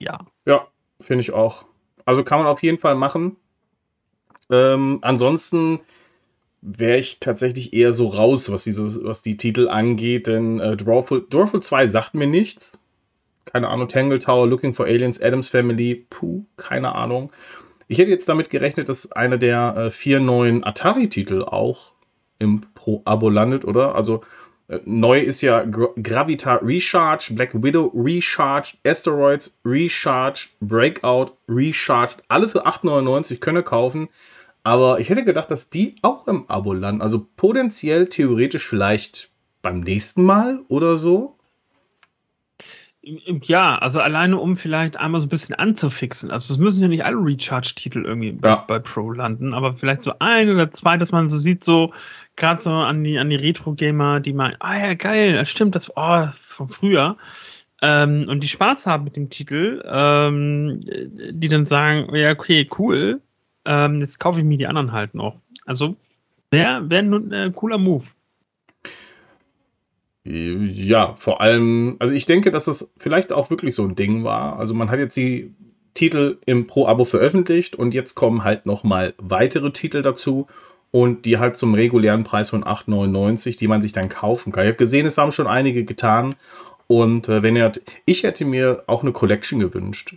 [0.00, 0.18] Ja.
[0.46, 0.66] Ja,
[1.00, 1.64] finde ich auch.
[2.04, 3.36] Also kann man auf jeden Fall machen.
[4.50, 5.80] Ähm, ansonsten
[6.60, 11.26] wäre ich tatsächlich eher so raus, was, dieses, was die Titel angeht, denn äh, Drawful
[11.28, 12.72] 2 sagt mir nichts.
[13.44, 17.30] Keine Ahnung, Tangle Tower, Looking for Aliens, Adams Family, puh, keine Ahnung.
[17.86, 21.92] Ich hätte jetzt damit gerechnet, dass einer der äh, vier neuen Atari-Titel auch
[22.38, 23.94] im Pro-Abo landet, oder?
[23.94, 24.22] Also
[24.68, 32.48] äh, neu ist ja Gra Gravita Recharge, Black Widow Recharge, Asteroids Recharge, Breakout Recharge, alle
[32.48, 34.08] für 8,99 könnt ihr kaufen.
[34.64, 37.02] Aber ich hätte gedacht, dass die auch im Abo landen.
[37.02, 39.30] Also potenziell, theoretisch vielleicht
[39.62, 41.38] beim nächsten Mal oder so.
[43.02, 46.30] Ja, also alleine um vielleicht einmal so ein bisschen anzufixen.
[46.30, 48.56] Also es müssen ja nicht alle Recharge-Titel irgendwie ja.
[48.56, 51.92] bei, bei, Pro landen, aber vielleicht so ein oder zwei, dass man so sieht, so
[52.36, 55.92] gerade so an die, an die Retro-Gamer, die meinen, ah ja, geil, das stimmt, das
[55.94, 57.18] oh, von früher.
[57.82, 63.20] Ähm, und die Spaß haben mit dem Titel, ähm, die dann sagen, ja, okay, cool,
[63.64, 65.36] ähm, jetzt kaufe ich mir die anderen halt noch.
[65.66, 65.96] Also
[66.50, 68.04] wäre wär ein äh, cooler Move.
[70.24, 74.58] Ja, vor allem, also ich denke, dass das vielleicht auch wirklich so ein Ding war.
[74.58, 75.52] Also man hat jetzt die
[75.92, 80.46] Titel im Pro-Abo veröffentlicht und jetzt kommen halt nochmal weitere Titel dazu
[80.90, 84.64] und die halt zum regulären Preis von 8,99, die man sich dann kaufen kann.
[84.64, 86.36] Ich habe gesehen, es haben schon einige getan
[86.86, 87.72] und äh, wenn ihr,
[88.06, 90.16] ich hätte mir auch eine Collection gewünscht.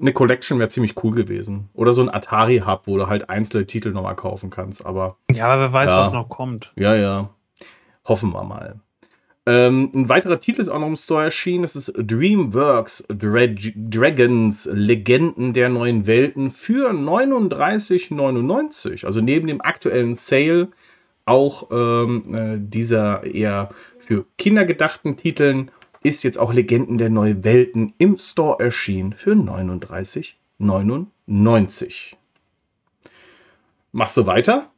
[0.00, 1.68] Eine Collection wäre ziemlich cool gewesen.
[1.74, 4.86] Oder so ein Atari-Hub, wo du halt einzelne Titel nochmal kaufen kannst.
[4.86, 5.16] Aber.
[5.32, 6.72] Ja, aber wer weiß, ja, was noch kommt.
[6.76, 7.30] Ja, ja.
[8.04, 8.80] Hoffen wir mal.
[9.48, 11.62] Ähm, ein weiterer Titel ist auch noch im Store erschienen.
[11.62, 19.06] Das ist DreamWorks Dra Dragons Legenden der neuen Welten für 39,99.
[19.06, 20.68] Also neben dem aktuellen Sale
[21.24, 25.70] auch ähm, äh, dieser eher für Kinder gedachten Titeln
[26.02, 32.16] ist jetzt auch Legenden der neuen Welten im Store erschienen für 39,99.
[33.92, 34.70] Machst du weiter?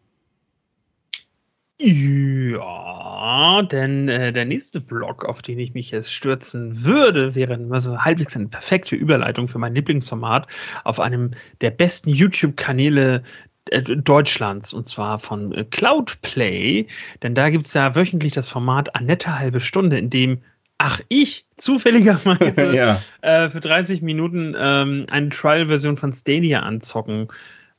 [1.82, 7.96] Ja, denn äh, der nächste Blog, auf den ich mich jetzt stürzen würde, wäre also
[7.96, 10.46] halbwegs eine perfekte Überleitung für mein Lieblingsformat
[10.84, 11.30] auf einem
[11.62, 13.22] der besten YouTube-Kanäle
[13.70, 16.86] äh, Deutschlands und zwar von Cloudplay.
[17.22, 20.42] Denn da gibt es ja wöchentlich das Format Annette halbe Stunde, in dem
[20.80, 22.98] ach, ich zufälligerweise ja.
[23.20, 27.28] äh, für 30 Minuten ähm, eine Trial-Version von Stadia anzocken,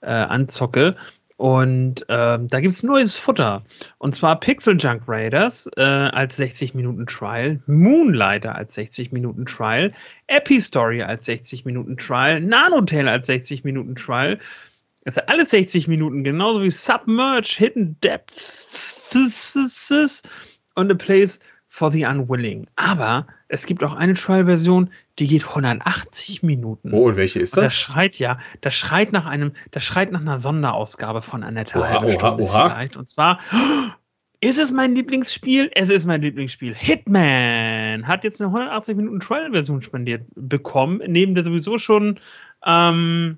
[0.01, 0.95] äh, anzocke.
[1.35, 3.63] Und ähm, da gibt es neues Futter.
[3.97, 9.91] Und zwar Pixel Junk Raiders äh, als 60 Minuten Trial, Moonlighter als 60 Minuten Trial,
[10.27, 14.37] Epistory als 60 Minuten Trial, Nanotail als 60 Minuten Trial.
[15.03, 19.09] Das sind alles 60 Minuten, genauso wie Submerge, Hidden Depths
[20.75, 21.39] und A Place
[21.71, 22.67] for the Unwilling.
[22.75, 26.93] Aber es gibt auch eine Trial-Version, die geht 180 Minuten.
[26.93, 27.63] Oh, und welche ist das?
[27.63, 32.11] Das schreit ja, das schreit nach einem, das schreit nach einer Sonderausgabe von Annette halbe
[32.11, 32.69] Stunde oha.
[32.69, 32.97] vielleicht.
[32.97, 33.39] Und zwar
[34.41, 35.71] ist es mein Lieblingsspiel?
[35.73, 36.75] Es ist mein Lieblingsspiel.
[36.75, 42.19] Hitman hat jetzt eine 180 Minuten Trial-Version spendiert bekommen, neben der sowieso schon
[42.65, 43.37] ähm,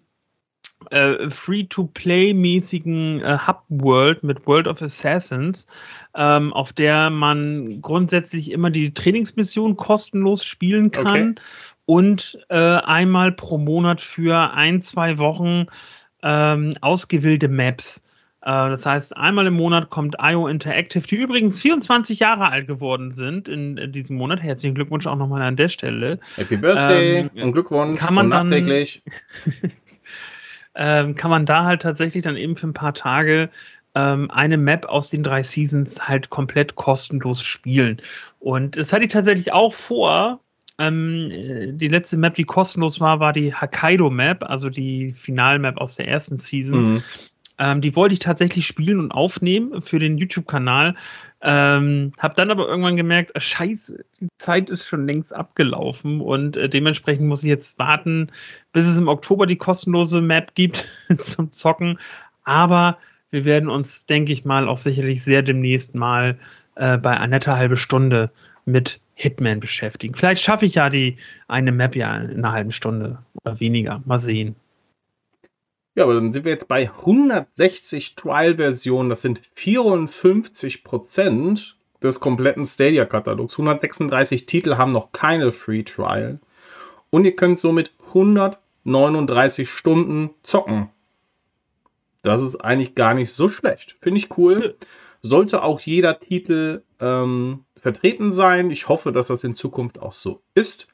[0.91, 5.67] äh, Free-to-Play-mäßigen äh, Hub-World mit World of Assassins,
[6.15, 11.35] ähm, auf der man grundsätzlich immer die Trainingsmission kostenlos spielen kann okay.
[11.85, 15.65] und äh, einmal pro Monat für ein, zwei Wochen
[16.21, 18.03] ähm, ausgewählte Maps.
[18.45, 23.11] Äh, das heißt, einmal im Monat kommt IO Interactive, die übrigens 24 Jahre alt geworden
[23.11, 24.41] sind in, diesem Monat.
[24.41, 26.19] Herzlichen Glückwunsch auch nochmal an der Stelle.
[26.35, 29.03] Happy Birthday ähm, und Glückwunsch kann man und nachträglich.
[30.75, 33.49] ähm, kann man da halt tatsächlich dann eben für ein paar Tage
[33.95, 38.01] ähm, eine Map aus den drei Seasons halt komplett kostenlos spielen.
[38.39, 40.39] Und das hatte ich tatsächlich auch vor.
[40.79, 41.29] Ähm,
[41.77, 46.38] die letzte Map, die kostenlos war, war die Hokkaido-Map, also die Final-Map aus der ersten
[46.38, 46.93] Season.
[46.93, 47.03] Mhm.
[47.59, 50.95] Ähm, die wollte ich tatsächlich spielen und aufnehmen für den YouTube-Kanal.
[51.41, 56.57] Ähm, hab dann aber irgendwann gemerkt, äh, scheiße, die Zeit ist schon längst abgelaufen und
[56.57, 58.31] äh, dementsprechend muss ich jetzt warten,
[58.71, 60.87] bis es im Oktober die kostenlose Map gibt
[61.19, 61.99] zum Zocken.
[62.43, 62.97] Aber
[63.29, 66.37] wir werden uns, denke ich mal, auch sicherlich sehr demnächst mal
[66.75, 68.31] äh, bei Annette halbe Stunde
[68.65, 70.15] mit Hitman beschäftigen.
[70.15, 74.01] Vielleicht schaffe ich ja die eine Map ja in einer halben Stunde oder weniger.
[74.05, 74.55] Mal sehen.
[75.95, 79.10] Ja, aber dann sind wir jetzt bei 160 Trial-Versionen.
[79.10, 83.53] Das sind 54 Prozent des kompletten Stadia-Katalogs.
[83.53, 86.39] 136 Titel haben noch keine Free Trial.
[87.10, 90.89] Und ihr könnt somit 139 Stunden zocken.
[92.23, 93.95] Das ist eigentlich gar nicht so schlecht.
[94.01, 94.75] Finde ich cool.
[95.21, 98.71] Sollte auch jeder Titel ähm, vertreten sein.
[98.71, 100.88] Ich hoffe, dass das in Zukunft auch so ist.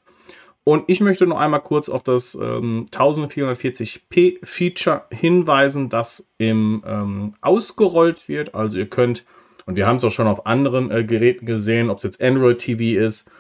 [0.70, 7.34] Und ich möchte noch einmal kurz auf das ähm, 1440p Feature hinweisen, das im ähm,
[7.42, 8.54] ausgerollt wird.
[8.54, 9.26] Also ihr könnt,
[9.66, 12.60] und wir haben es auch schon auf anderen äh, Geräten gesehen, ob es jetzt Android
[12.60, 13.32] TV ist,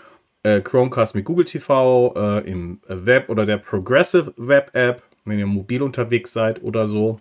[0.41, 5.45] äh, Chromecast mit Google TV, äh, im Web oder der Progressive Web App, wenn ihr
[5.45, 7.19] mobil unterwegs seid oder so.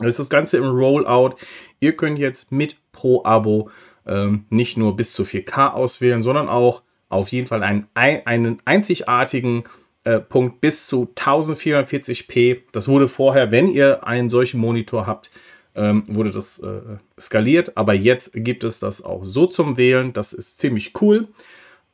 [0.00, 1.34] Ist das Ganze im Rollout.
[1.80, 3.68] Ihr könnt jetzt mit Pro-Abo
[4.06, 9.64] ähm, nicht nur bis zu 4K auswählen, sondern auch auf jeden Fall einen, einen einzigartigen
[10.04, 12.62] äh, Punkt bis zu 1440p.
[12.72, 15.30] Das wurde vorher, wenn ihr einen solchen Monitor habt,
[15.74, 16.80] ähm, wurde das äh,
[17.18, 20.12] skaliert, aber jetzt gibt es das auch so zum Wählen.
[20.12, 21.28] Das ist ziemlich cool.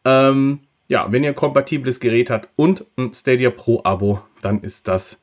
[0.05, 4.89] Ähm, ja, wenn ihr ein kompatibles Gerät habt und ein Stadia Pro Abo, dann ist
[4.89, 5.21] das,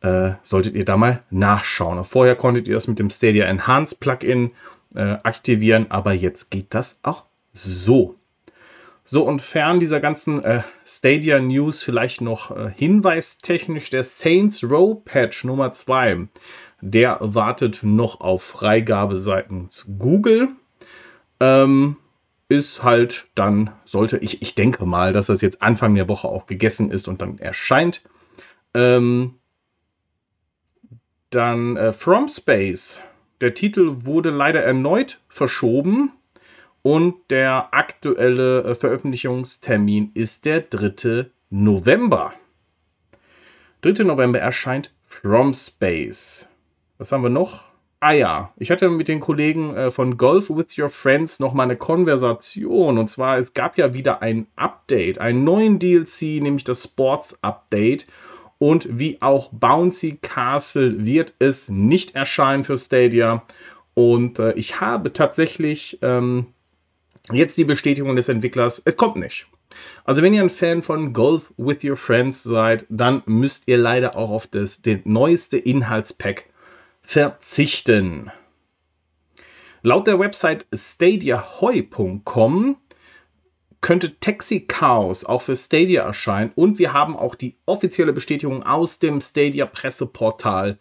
[0.00, 2.02] äh, solltet ihr da mal nachschauen.
[2.02, 4.52] Vorher konntet ihr das mit dem Stadia Enhanced Plugin
[4.94, 8.16] äh, aktivieren, aber jetzt geht das auch so.
[9.04, 15.04] So, und fern dieser ganzen äh, Stadia News vielleicht noch äh, hinweistechnisch der Saints Row
[15.04, 16.28] Patch Nummer 2.
[16.80, 20.48] Der wartet noch auf Freigabe seitens Google.
[21.40, 21.96] Ähm,
[22.48, 26.46] ist halt dann, sollte ich, ich denke mal, dass das jetzt Anfang der Woche auch
[26.46, 28.02] gegessen ist und dann erscheint.
[28.74, 29.36] Ähm,
[31.30, 33.00] dann äh, From Space.
[33.40, 36.12] Der Titel wurde leider erneut verschoben
[36.82, 41.26] und der aktuelle äh, Veröffentlichungstermin ist der 3.
[41.50, 42.32] November.
[43.82, 44.04] 3.
[44.04, 46.48] November erscheint From Space.
[46.98, 47.72] Was haben wir noch?
[48.00, 51.62] Ah ja, ich hatte mit den Kollegen äh, von Golf with Your Friends noch mal
[51.62, 52.98] eine Konversation.
[52.98, 58.08] Und zwar, es gab ja wieder ein Update, einen neuen DLC, nämlich das Sports Update.
[58.58, 63.44] Und wie auch Bouncy Castle wird es nicht erscheinen für Stadia.
[63.94, 66.46] Und äh, ich habe tatsächlich ähm,
[67.30, 69.46] jetzt die Bestätigung des Entwicklers, es kommt nicht.
[70.04, 74.16] Also wenn ihr ein Fan von Golf with Your Friends seid, dann müsst ihr leider
[74.16, 76.46] auch auf das, das neueste Inhaltspack
[77.00, 78.30] verzichten.
[79.82, 82.76] Laut der Website stadiahoy.com
[83.80, 89.00] könnte Taxi Chaos auch für Stadia erscheinen und wir haben auch die offizielle Bestätigung aus
[89.00, 90.78] dem Stadia Presseportal.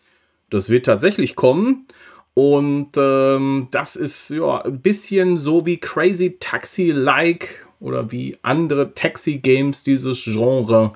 [0.51, 1.87] Das wird tatsächlich kommen
[2.33, 9.83] und ähm, das ist ja ein bisschen so wie Crazy Taxi-like oder wie andere Taxi-Games
[9.83, 10.93] dieses Genre.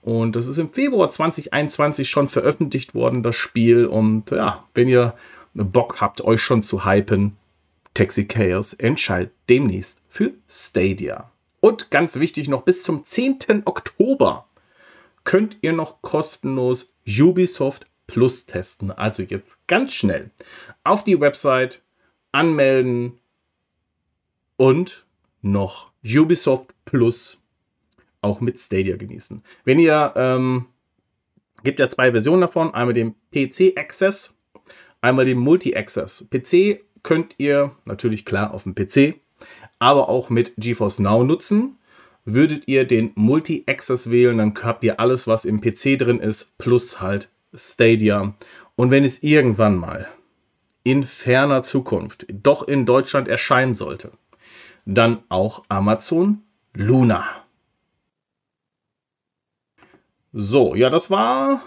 [0.00, 3.84] Und das ist im Februar 2021 schon veröffentlicht worden, das Spiel.
[3.84, 5.14] Und ja, wenn ihr
[5.52, 7.36] Bock habt, euch schon zu hypen,
[7.92, 11.30] Taxi Chaos entscheidet demnächst für Stadia.
[11.60, 13.62] Und ganz wichtig noch, bis zum 10.
[13.64, 14.46] Oktober
[15.24, 18.90] könnt ihr noch kostenlos Ubisoft Plus testen.
[18.90, 20.30] Also jetzt ganz schnell
[20.82, 21.82] auf die Website
[22.32, 23.20] anmelden
[24.56, 25.06] und
[25.40, 27.40] noch Ubisoft Plus
[28.20, 29.42] auch mit Stadia genießen.
[29.64, 30.66] Wenn ihr, ähm,
[31.62, 34.34] gibt ja zwei Versionen davon, einmal den PC Access,
[35.00, 36.26] einmal den Multi Access.
[36.30, 39.20] PC könnt ihr natürlich klar auf dem PC,
[39.78, 41.76] aber auch mit GeForce Now nutzen.
[42.24, 46.58] Würdet ihr den Multi Access wählen, dann habt ihr alles, was im PC drin ist,
[46.58, 48.34] plus halt Stadia.
[48.76, 50.08] Und wenn es irgendwann mal
[50.84, 54.12] in ferner Zukunft doch in Deutschland erscheinen sollte,
[54.84, 56.42] dann auch Amazon
[56.74, 57.24] Luna.
[60.32, 61.62] So, ja, das war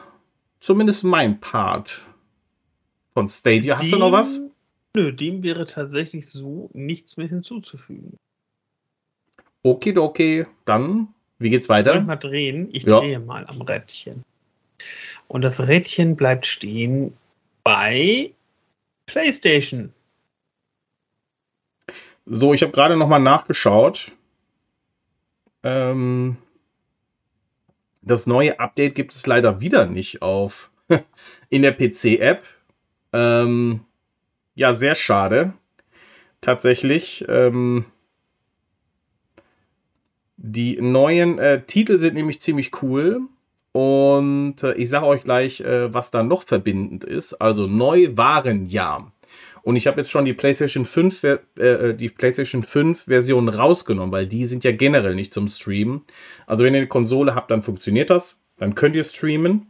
[0.60, 2.06] zumindest mein Part
[3.14, 3.78] von Stadia.
[3.78, 4.42] Hast dem, du noch was?
[4.96, 8.18] Nö, dem wäre tatsächlich so nichts mehr hinzuzufügen.
[9.64, 12.00] Okay, dann, wie geht's weiter?
[12.00, 12.70] Ich mal drehen?
[12.72, 13.00] Ich ja.
[13.00, 14.24] drehe mal am Rädchen.
[15.28, 17.16] Und das Rädchen bleibt stehen
[17.64, 18.32] bei
[19.06, 19.94] PlayStation.
[22.26, 24.12] So, ich habe gerade noch mal nachgeschaut.
[25.64, 26.38] Ähm,
[28.02, 30.72] das neue Update gibt es leider wieder nicht auf
[31.50, 32.44] in der PC-App.
[33.14, 33.82] Ähm,
[34.56, 35.54] ja, sehr schade.
[36.42, 37.26] Tatsächlich.
[37.28, 37.86] Ähm,
[40.38, 43.22] die neuen äh, Titel sind nämlich ziemlich cool.
[43.74, 47.34] Und äh, ich sage euch gleich, äh, was da noch verbindend ist.
[47.36, 49.12] Also Neuwarenjahr.
[49.64, 54.12] Und ich habe jetzt schon die PlayStation 5, äh, äh, die PlayStation 5 Version rausgenommen,
[54.12, 56.02] weil die sind ja generell nicht zum Streamen.
[56.48, 58.42] Also wenn ihr eine Konsole habt, dann funktioniert das.
[58.58, 59.68] Dann könnt ihr streamen.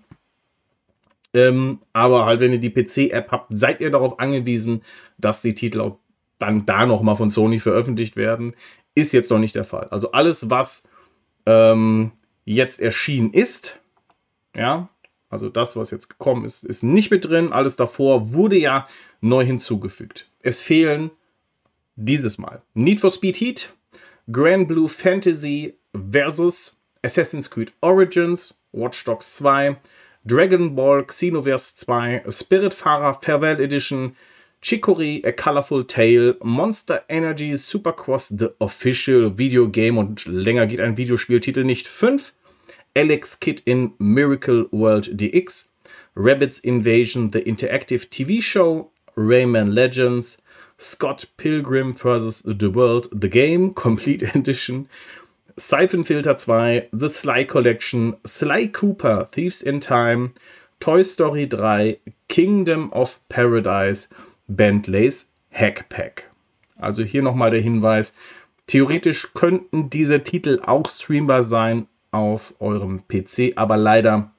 [1.34, 4.82] Ähm, aber halt, wenn ihr die PC-App habt, seid ihr darauf angewiesen,
[5.18, 5.98] dass die Titel auch
[6.40, 8.54] dann da nochmal von Sony veröffentlicht werden.
[8.96, 9.88] Ist jetzt noch nicht der Fall.
[9.90, 10.88] Also alles, was
[11.46, 12.12] ähm,
[12.44, 13.81] jetzt erschienen ist,
[14.56, 14.90] ja,
[15.30, 17.54] also das, was jetzt gekommen ist, ist nicht mit drin.
[17.54, 18.88] Alles davor wurde ja
[19.22, 20.28] neu hinzugefügt.
[20.44, 21.12] Es fehlen
[21.96, 23.74] dieses Mal Need for Speed Heat,
[24.32, 29.78] Grand Blue Fantasy versus Assassin's Creed Origins, Watch Dogs 2,
[30.25, 34.15] Dragon Ball Xenoverse 2, Spiritfarer Farewell Edition,
[34.62, 40.98] Chicory A Colorful Tale, Monster Energy Supercross The Official Video Game und länger geht ein
[40.98, 42.34] Videospieltitel nicht 5,
[42.96, 45.67] Alex Kidd in Miracle World DX,
[46.15, 50.42] Rabbits Invasion, the interactive TV show, Rayman Legends,
[50.77, 52.42] Scott Pilgrim vs.
[52.46, 54.89] The World, The Game, Complete Edition,
[55.58, 60.33] Siphon Filter 2, The Sly Collection, Sly Cooper, Thieves in Time,
[60.79, 64.10] Toy Story 3, Kingdom of Paradise,
[64.50, 66.23] Bentleys Hackpack.
[66.79, 68.13] Also hier nochmal der Hinweis,
[68.71, 74.32] Theoretisch könnten diese Titel auch streambar sein auf eurem PC, aber leider,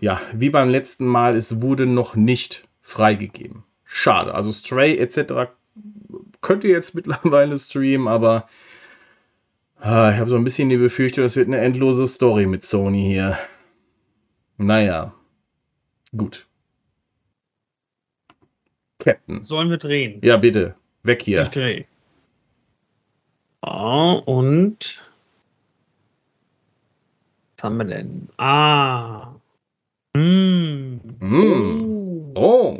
[0.00, 3.64] ja, wie beim letzten Mal, es wurde noch nicht freigegeben.
[3.84, 4.34] Schade.
[4.34, 5.50] Also Stray etc.
[6.40, 8.48] könnt ihr jetzt mittlerweile streamen, aber
[9.80, 13.02] ah, ich habe so ein bisschen die Befürchtung, es wird eine endlose Story mit Sony
[13.02, 13.38] hier.
[14.56, 15.14] Naja,
[16.16, 16.46] gut.
[18.98, 19.40] Captain.
[19.40, 20.20] Sollen wir drehen?
[20.22, 20.74] Ja, bitte.
[21.02, 21.42] Weg hier.
[21.42, 21.86] Ich drehe.
[23.62, 25.00] Oh, und
[27.62, 28.28] haben wir denn?
[28.36, 29.34] Ah.
[30.16, 31.00] Mm.
[31.20, 32.32] Mm.
[32.34, 32.78] Oh.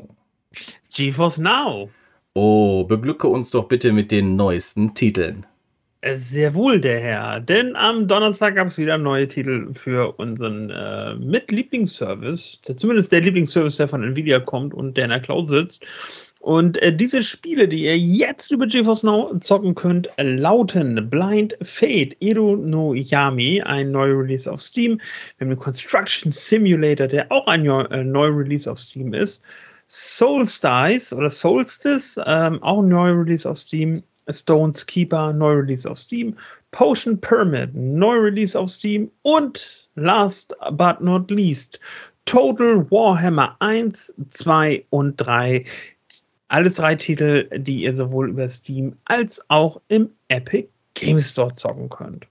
[0.91, 1.91] GeForce Now.
[2.35, 5.47] Oh, beglücke uns doch bitte mit den neuesten Titeln.
[6.01, 7.41] Äh, sehr wohl, der Herr.
[7.41, 12.61] Denn am Donnerstag gab es wieder neue Titel für unseren äh, Mit-Lieblingsservice.
[12.63, 15.85] Zumindest der Lieblingsservice, der von Nvidia kommt und der in der Cloud sitzt.
[16.41, 22.17] Und äh, diese Spiele, die ihr jetzt über GeForce Now zocken könnt, lauten Blind Fate,
[22.21, 25.01] Edo no Yami, ein neuer Release auf Steam.
[25.37, 29.43] Wir haben den Construction Simulator, der auch ein äh, neuer Release auf Steam ist.
[29.89, 34.03] Solstice oder Solstice, ähm, auch ein neuer Release auf Steam.
[34.31, 36.37] Stones Keeper, neu Release auf Steam.
[36.71, 39.11] Potion Pyramid, neu Release auf Steam.
[39.23, 41.81] Und last but not least,
[42.27, 45.65] Total Warhammer 1, 2 und 3.
[46.49, 51.89] Alles drei Titel, die ihr sowohl über Steam als auch im Epic Game Store zocken
[51.89, 52.27] könnt.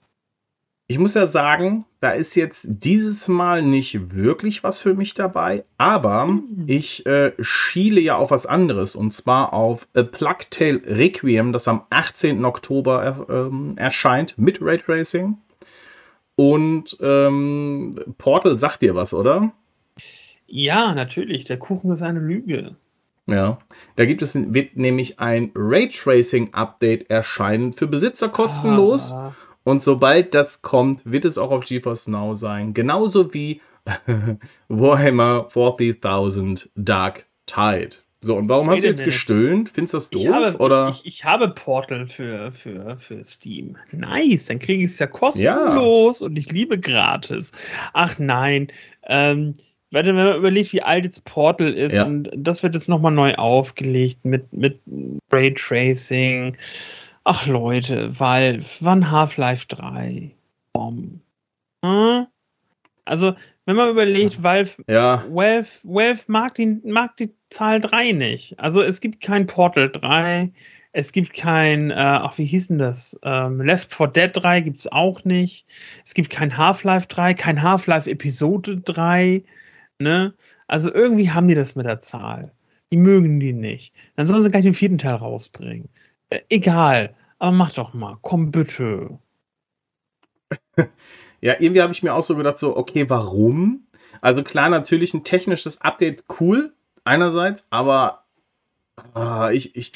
[0.90, 5.66] Ich muss ja sagen, da ist jetzt dieses Mal nicht wirklich was für mich dabei,
[5.78, 6.64] aber mhm.
[6.66, 11.68] ich äh, schiele ja auf was anderes und zwar auf A Plague Tale Requiem, das
[11.68, 12.46] am 18.
[12.46, 15.38] Oktober äh, erscheint mit Raytracing.
[16.36, 19.52] Und ähm, Portal sagt dir was, oder?
[20.46, 21.44] Ja, natürlich.
[21.44, 22.76] Der Kuchen ist eine Lüge.
[23.28, 23.60] Ja,
[23.98, 29.12] da gibt es wird nämlich ein Raytracing-Update erscheinen für Besitzer kostenlos.
[29.12, 29.36] Ah.
[29.64, 32.74] Und sobald das kommt, wird es auch auf GeForce Now sein.
[32.74, 33.60] Genauso wie
[34.70, 37.98] Warhammer 40.000 Dark Tide.
[38.20, 39.70] So, und warum hast du jetzt gestöhnt?
[39.70, 40.22] Findest du das doof?
[40.22, 40.90] Ich habe, oder?
[40.90, 43.78] Ich, ich, habe Portal für, für, für Steam.
[43.92, 46.26] Nice, dann kriege ich es ja kostenlos ja.
[46.26, 47.52] und ich liebe gratis.
[47.94, 48.70] Ach nein.
[49.04, 49.56] Ähm,
[49.92, 52.06] wenn man überlegt, wie alt jetzt Portal ist ja.
[52.06, 54.80] und das wird jetzt nochmal neu aufgelegt mit, mit
[55.32, 56.58] Raytracing.
[57.24, 60.32] Ach Leute, Valve, wann Half-Life 3?
[60.74, 61.22] Bom.
[61.84, 62.28] Hm?
[63.06, 63.36] Also,
[63.66, 65.24] wenn man überlegt, Valve, ja.
[65.30, 68.60] Valve, Valve mag, die, mag die Zahl 3 nicht.
[68.60, 70.52] Also es gibt kein Portal 3,
[70.94, 73.20] es gibt kein, äh, ach, wie hieß denn das?
[73.24, 75.66] Ähm, Left 4 Dead 3 gibt es auch nicht.
[76.06, 79.44] Es gibt kein Half-Life 3, kein Half-Life Episode 3.
[80.00, 80.34] Ne?
[80.68, 82.52] Also irgendwie haben die das mit der Zahl.
[82.92, 83.94] Die mögen die nicht.
[84.16, 85.90] Dann sollen sie gleich den vierten Teil rausbringen.
[86.30, 89.20] Äh, egal, aber mach doch mal, komm bitte.
[91.42, 93.86] ja, irgendwie habe ich mir auch so gedacht, so, okay, warum?
[94.22, 96.74] Also klar, natürlich ein technisches Update cool,
[97.04, 98.24] einerseits, aber
[99.14, 99.92] ah, ich, ich,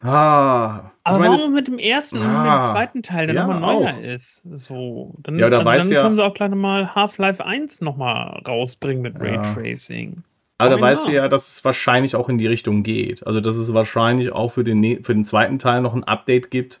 [0.00, 3.34] Ah, aber meine, warum mit dem ersten ah, und mit dem ah, zweiten Teil, der
[3.34, 4.00] ja, nochmal neuer auch.
[4.00, 4.42] ist?
[4.52, 8.40] So, dann, ja, da also dann ja, können sie auch gleich mal Half-Life 1 nochmal
[8.46, 9.22] rausbringen mit ja.
[9.22, 10.22] Raytracing.
[10.58, 13.24] Aber da weißt du ja, dass es wahrscheinlich auch in die Richtung geht.
[13.26, 16.80] Also, dass es wahrscheinlich auch für den, für den zweiten Teil noch ein Update gibt.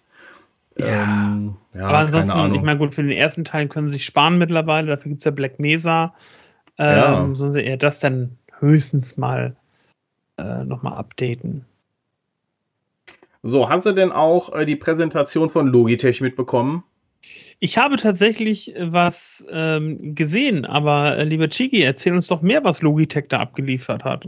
[0.76, 0.86] Ja.
[0.86, 4.38] Ähm, ja aber ansonsten, ich meine, gut, für den ersten Teil können sie sich sparen
[4.38, 4.88] mittlerweile.
[4.88, 6.12] Dafür gibt es ja Black Mesa.
[6.76, 7.34] Ähm, ja.
[7.34, 9.54] Sollen sie eher das dann höchstens mal
[10.38, 11.64] äh, nochmal updaten.
[13.42, 16.84] So, hast du denn auch äh, die Präsentation von Logitech mitbekommen?
[17.60, 22.64] Ich habe tatsächlich äh, was ähm, gesehen, aber äh, lieber Chigi, erzähl uns doch mehr,
[22.64, 24.26] was Logitech da abgeliefert hat.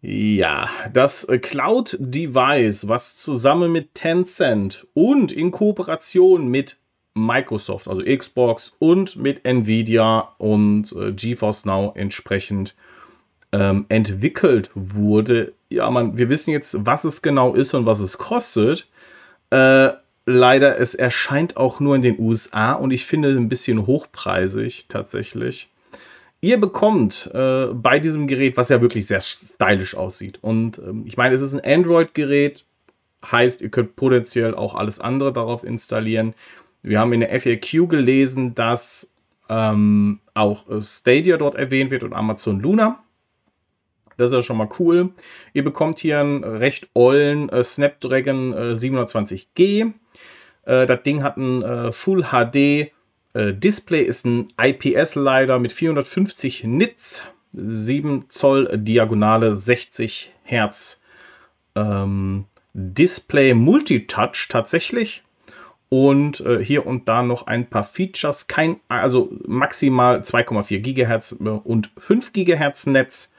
[0.00, 6.78] Ja, das äh, Cloud Device, was zusammen mit Tencent und in Kooperation mit
[7.14, 12.74] Microsoft, also Xbox und mit Nvidia und äh, GeForce Now entsprechend
[13.52, 15.52] ähm, entwickelt wurde.
[15.72, 18.88] Ja, man, wir wissen jetzt, was es genau ist und was es kostet.
[19.50, 19.90] Äh,
[20.26, 25.70] leider, es erscheint auch nur in den USA und ich finde ein bisschen hochpreisig tatsächlich.
[26.40, 30.38] Ihr bekommt äh, bei diesem Gerät, was ja wirklich sehr stylisch aussieht.
[30.42, 32.64] Und ähm, ich meine, es ist ein Android-Gerät,
[33.30, 36.34] heißt, ihr könnt potenziell auch alles andere darauf installieren.
[36.82, 39.12] Wir haben in der FAQ gelesen, dass
[39.48, 43.02] ähm, auch Stadia dort erwähnt wird und Amazon Luna.
[44.22, 45.10] Das ist ja schon mal cool.
[45.52, 49.92] Ihr bekommt hier einen recht ollen äh, Snapdragon äh, 720G
[50.64, 52.56] äh, das Ding hat ein äh, Full HD
[53.34, 61.02] äh, Display, ist ein IPS-Leiter mit 450 Nits, 7 Zoll Diagonale, 60 Hertz.
[61.74, 65.22] Ähm, Display Multitouch tatsächlich.
[65.88, 68.46] und äh, hier und da noch ein paar Features.
[68.46, 73.31] Kein, also maximal 2,4 Gigahertz und 5 Gigahertz Netz.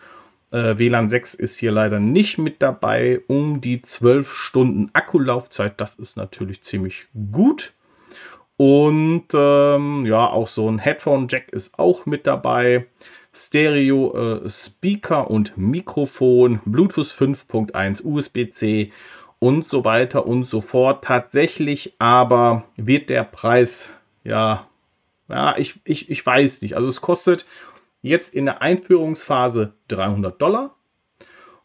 [0.54, 3.22] Äh, WLAN 6 ist hier leider nicht mit dabei.
[3.28, 7.74] Um die 12 Stunden Akkulaufzeit, das ist natürlich ziemlich gut.
[8.56, 12.86] Und ähm, ja, auch so ein Headphone-Jack ist auch mit dabei.
[13.34, 18.92] Stereo, äh, Speaker und Mikrofon, Bluetooth 5.1, USB-C
[19.40, 21.04] und so weiter und so fort.
[21.04, 23.92] Tatsächlich aber wird der Preis,
[24.24, 24.68] ja,
[25.30, 26.76] ja, ich, ich, ich weiß nicht.
[26.76, 27.48] Also es kostet
[28.04, 30.76] jetzt in der Einführungsphase 300 Dollar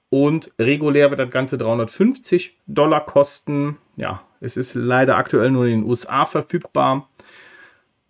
[0.09, 3.76] und regulär wird das Ganze 350 Dollar kosten.
[3.97, 7.11] Ja, es ist leider aktuell nur in den USA verfügbar.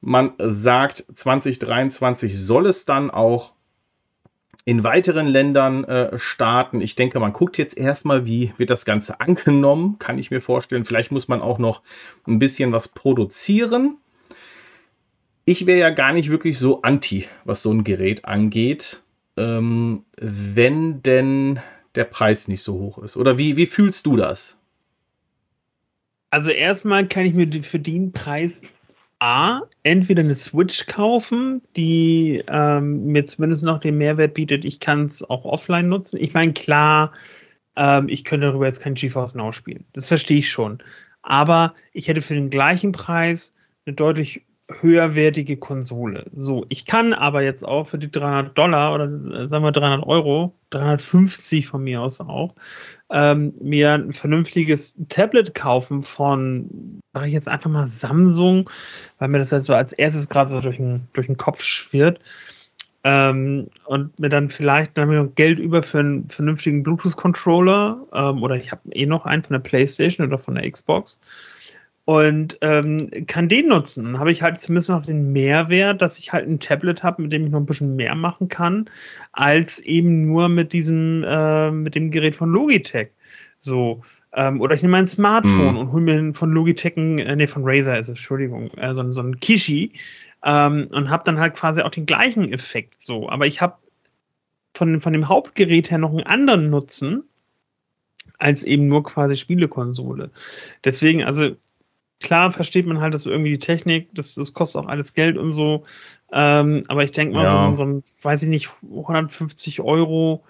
[0.01, 3.55] Man sagt, 2023 soll es dann auch
[4.65, 6.83] in weiteren Ländern äh, starten.
[6.83, 9.99] Ich denke, man guckt jetzt erstmal, wie wird das Ganze angenommen.
[9.99, 10.85] Kann ich mir vorstellen.
[10.85, 11.83] Vielleicht muss man auch noch
[12.27, 13.97] ein bisschen was produzieren.
[15.49, 19.03] Ich wäre ja gar nicht wirklich so anti, was so ein Gerät angeht,
[19.39, 21.61] ähm, wenn denn
[21.95, 23.17] der Preis nicht so hoch ist.
[23.17, 24.59] Oder wie, wie fühlst du das?
[26.29, 28.67] Also erstmal kann ich mir für den Preis
[29.21, 35.07] A, entweder eine Switch kaufen, die ähm, mir zumindest noch den Mehrwert bietet, ich kann
[35.07, 36.21] es auch offline nutzen.
[36.21, 37.13] Ich meine, klar,
[37.75, 39.87] ähm, ich könnte darüber jetzt kein GeForce Now spielen.
[39.95, 40.83] Das verstehe ich schon.
[41.23, 43.55] Aber ich hätte für den gleichen Preis
[43.87, 46.27] eine deutlich höherwertige Konsole.
[46.35, 50.07] So, ich kann aber jetzt auch für die 300 Dollar oder äh, sagen wir 300
[50.07, 52.55] Euro, 350 von mir aus auch,
[53.11, 58.69] ähm, mir ein vernünftiges Tablet kaufen von, sage ich jetzt einfach mal Samsung,
[59.19, 62.21] weil mir das halt so als erstes gerade so durch den, durch den Kopf schwirrt.
[63.05, 68.57] Ähm, und mir dann vielleicht dann noch Geld über für einen vernünftigen Bluetooth-Controller ähm, oder
[68.57, 71.21] ich habe eh noch einen von der PlayStation oder von der Xbox
[72.09, 74.05] und ähm, kann den nutzen.
[74.05, 77.35] Dann habe ich halt zumindest noch den Mehrwert, dass ich halt ein Tablet habe, mit
[77.35, 78.89] dem ich noch ein bisschen mehr machen kann,
[79.33, 83.11] als eben nur mit diesem, äh, mit dem Gerät von Logitech.
[83.59, 84.01] So,
[84.33, 85.77] ähm, oder ich nehme mein Smartphone mhm.
[85.77, 89.21] und hole mir von Logitech, äh, nee, von Razer ist es, Entschuldigung, äh, so, so
[89.21, 89.93] ein Kishi
[90.47, 93.29] ähm, und habe dann halt quasi auch den gleichen Effekt so.
[93.29, 93.77] Aber ich habe
[94.73, 97.25] von, von dem Hauptgerät her noch einen anderen Nutzen
[98.39, 100.31] als eben nur quasi Spielekonsole.
[100.85, 101.57] Deswegen, also
[102.21, 105.53] klar versteht man halt, dass irgendwie die Technik, das, das kostet auch alles Geld und
[105.53, 105.85] so.
[106.33, 107.71] Ähm, aber ich denke mal, ja.
[107.71, 110.45] so, so ein, weiß ich nicht, 150 Euro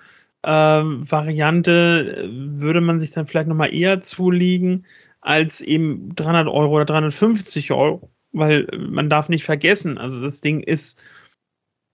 [0.44, 4.86] ähm, Variante äh, würde man sich dann vielleicht nochmal eher zulegen
[5.20, 10.60] als eben 300 Euro oder 350 Euro, weil man darf nicht vergessen, also das Ding
[10.60, 11.02] ist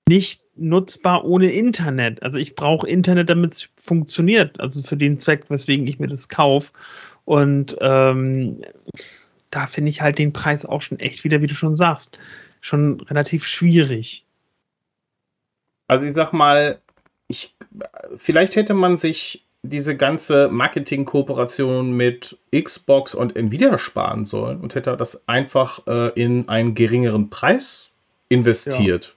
[0.08, 2.22] nicht nutzbar ohne Internet.
[2.22, 4.60] Also ich brauche Internet, damit es funktioniert.
[4.60, 6.72] Also für den Zweck, weswegen ich mir das kaufe.
[7.24, 8.60] Und ähm,
[9.54, 12.18] da finde ich halt den Preis auch schon echt wieder, wie du schon sagst,
[12.60, 14.24] schon relativ schwierig.
[15.86, 16.80] Also ich sag mal,
[17.28, 17.54] ich,
[18.16, 24.96] vielleicht hätte man sich diese ganze Marketing-Kooperation mit Xbox und Nvidia sparen sollen und hätte
[24.96, 27.90] das einfach äh, in einen geringeren Preis
[28.28, 29.14] investiert.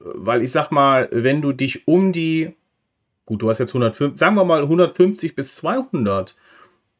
[0.00, 0.06] Ja.
[0.14, 2.54] Weil ich sag mal, wenn du dich um die,
[3.26, 6.34] gut, du hast jetzt 150, sagen wir mal 150 bis 200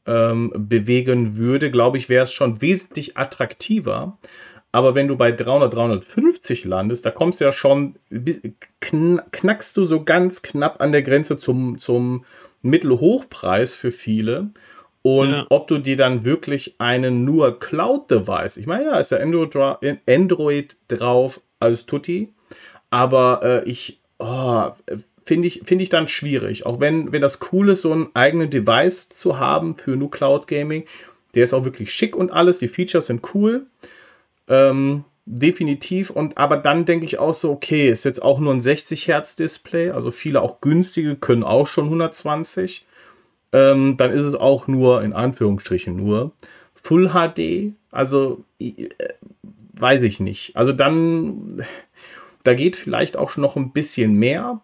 [0.06, 4.18] ähm, bewegen würde, glaube ich, wäre es schon wesentlich attraktiver.
[4.72, 7.96] Aber wenn du bei 300, 350 landest, da kommst du ja schon,
[8.80, 12.24] knackst du so ganz knapp an der Grenze zum, zum
[12.62, 14.50] Mittelhochpreis für viele.
[15.02, 15.46] Und ja.
[15.50, 19.56] ob du dir dann wirklich einen nur Cloud-Device, ich meine, ja, ist ja Android,
[20.08, 22.34] Android drauf als Tutti,
[22.90, 24.70] aber äh, ich, oh,
[25.26, 26.64] finde ich, find ich dann schwierig.
[26.64, 30.46] Auch wenn, wenn das cool ist, so ein eigenes Device zu haben für nur Cloud
[30.46, 30.84] Gaming.
[31.34, 32.60] Der ist auch wirklich schick und alles.
[32.60, 33.66] Die Features sind cool.
[34.48, 36.10] Ähm, definitiv.
[36.10, 39.36] Und aber dann denke ich auch so, okay, ist jetzt auch nur ein 60 Hertz
[39.36, 39.90] Display.
[39.90, 42.86] Also viele auch günstige können auch schon 120.
[43.52, 46.32] Ähm, dann ist es auch nur, in Anführungsstrichen nur,
[46.74, 47.74] Full HD.
[47.90, 48.88] Also äh,
[49.72, 50.54] weiß ich nicht.
[50.54, 51.64] Also dann,
[52.44, 54.60] da geht vielleicht auch schon noch ein bisschen mehr.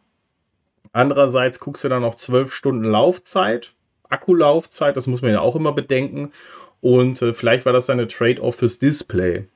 [0.92, 3.72] Andererseits guckst du dann auf 12 Stunden Laufzeit,
[4.08, 6.32] Akkulaufzeit, das muss man ja auch immer bedenken.
[6.80, 9.46] Und äh, vielleicht war das eine Trade-off fürs Display.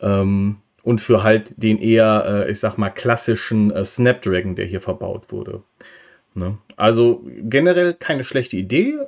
[0.00, 4.80] Ähm, und für halt den eher, äh, ich sag mal, klassischen äh, Snapdragon, der hier
[4.80, 5.62] verbaut wurde.
[6.34, 6.58] Ne?
[6.76, 8.98] Also generell keine schlechte Idee,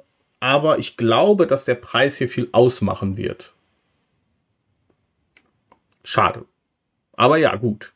[0.40, 3.52] aber ich glaube, dass der Preis hier viel ausmachen wird.
[6.02, 6.44] Schade.
[7.12, 7.92] Aber ja, gut.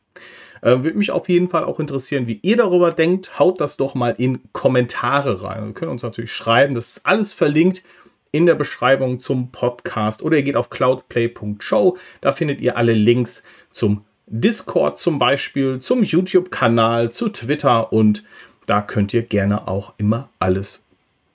[0.65, 3.37] Äh, Würde mich auf jeden Fall auch interessieren, wie ihr darüber denkt.
[3.37, 5.67] Haut das doch mal in Kommentare rein.
[5.67, 6.73] Wir können uns natürlich schreiben.
[6.73, 7.83] Das ist alles verlinkt
[8.31, 11.97] in der Beschreibung zum Podcast oder ihr geht auf cloudplay.show.
[12.19, 18.23] Da findet ihr alle Links zum Discord zum Beispiel, zum YouTube-Kanal, zu Twitter und
[18.65, 20.81] da könnt ihr gerne auch immer alles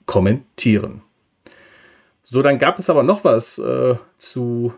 [0.07, 1.03] kommentieren.
[2.21, 4.73] So, dann gab es aber noch was äh, zu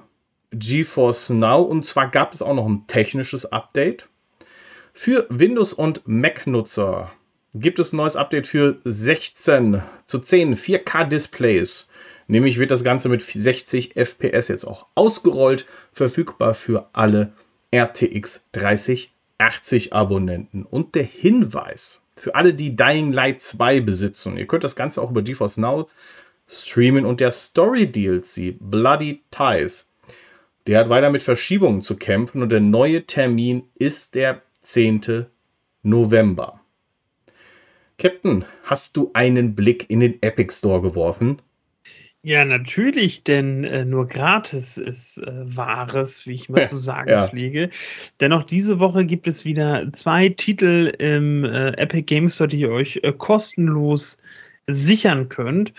[0.52, 4.08] GeForce Now und zwar gab es auch noch ein technisches Update.
[4.94, 7.12] Für Windows- und Mac-Nutzer
[7.56, 11.90] gibt es ein neues Update für 16 zu 10 4K-Displays.
[12.28, 17.34] Nämlich wird das Ganze mit 60 FPS jetzt auch ausgerollt, verfügbar für alle
[17.74, 20.64] RTX 3080 Abonnenten.
[20.64, 25.10] Und der Hinweis für alle, die Dying Light 2 besitzen, ihr könnt das Ganze auch
[25.10, 25.90] über GeForce Now
[26.48, 29.92] streamen und der Story DLC Bloody Ties,
[30.68, 35.28] der hat weiter mit Verschiebungen zu kämpfen und der neue Termin ist der 10.
[35.84, 36.62] November.
[37.98, 41.42] Captain, hast du einen Blick in den Epic Store geworfen?
[42.26, 47.28] Ja, natürlich, denn äh, nur gratis ist äh, Wahres, wie ich mal zu sagen ja.
[47.28, 47.70] pflege.
[48.22, 52.72] Dennoch, diese Woche gibt es wieder zwei Titel im äh, Epic Games Store, die ihr
[52.72, 54.18] euch äh, kostenlos
[54.68, 55.74] sichern könnt.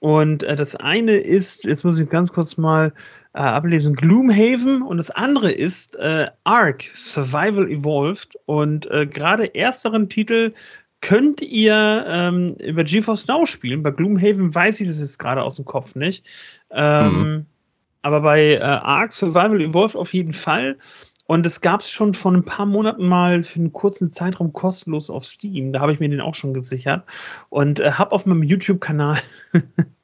[0.00, 2.92] Und äh, das eine ist, jetzt muss ich ganz kurz mal
[3.36, 5.98] äh, ablesen, Gloomhaven und das andere ist
[6.44, 8.36] Ark Survival Evolved.
[8.46, 10.52] Und gerade ersteren Titel
[11.00, 13.82] könnt ihr ähm, über GeForce Now spielen.
[13.82, 16.26] Bei Gloomhaven weiß ich das jetzt gerade aus dem Kopf nicht.
[16.70, 17.46] Ähm, mhm.
[18.02, 20.76] Aber bei äh, Ark Survival Evolved auf jeden Fall.
[21.26, 25.10] Und es gab es schon vor ein paar Monaten mal für einen kurzen Zeitraum kostenlos
[25.10, 25.72] auf Steam.
[25.72, 27.04] Da habe ich mir den auch schon gesichert.
[27.48, 29.18] Und äh, habe auf meinem YouTube-Kanal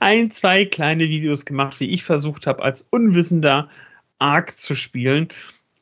[0.00, 3.68] ein, zwei kleine Videos gemacht, wie ich versucht habe, als Unwissender
[4.18, 5.28] Ark zu spielen.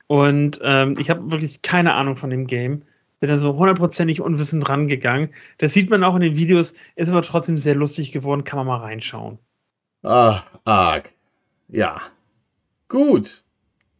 [0.06, 2.82] Und ähm, ich habe wirklich keine Ahnung von dem Game
[3.22, 5.28] bin da so hundertprozentig unwissend rangegangen.
[5.58, 8.66] Das sieht man auch in den Videos, ist aber trotzdem sehr lustig geworden, kann man
[8.66, 9.38] mal reinschauen.
[10.02, 11.12] Ah, arg.
[11.68, 12.02] Ja.
[12.88, 13.44] Gut.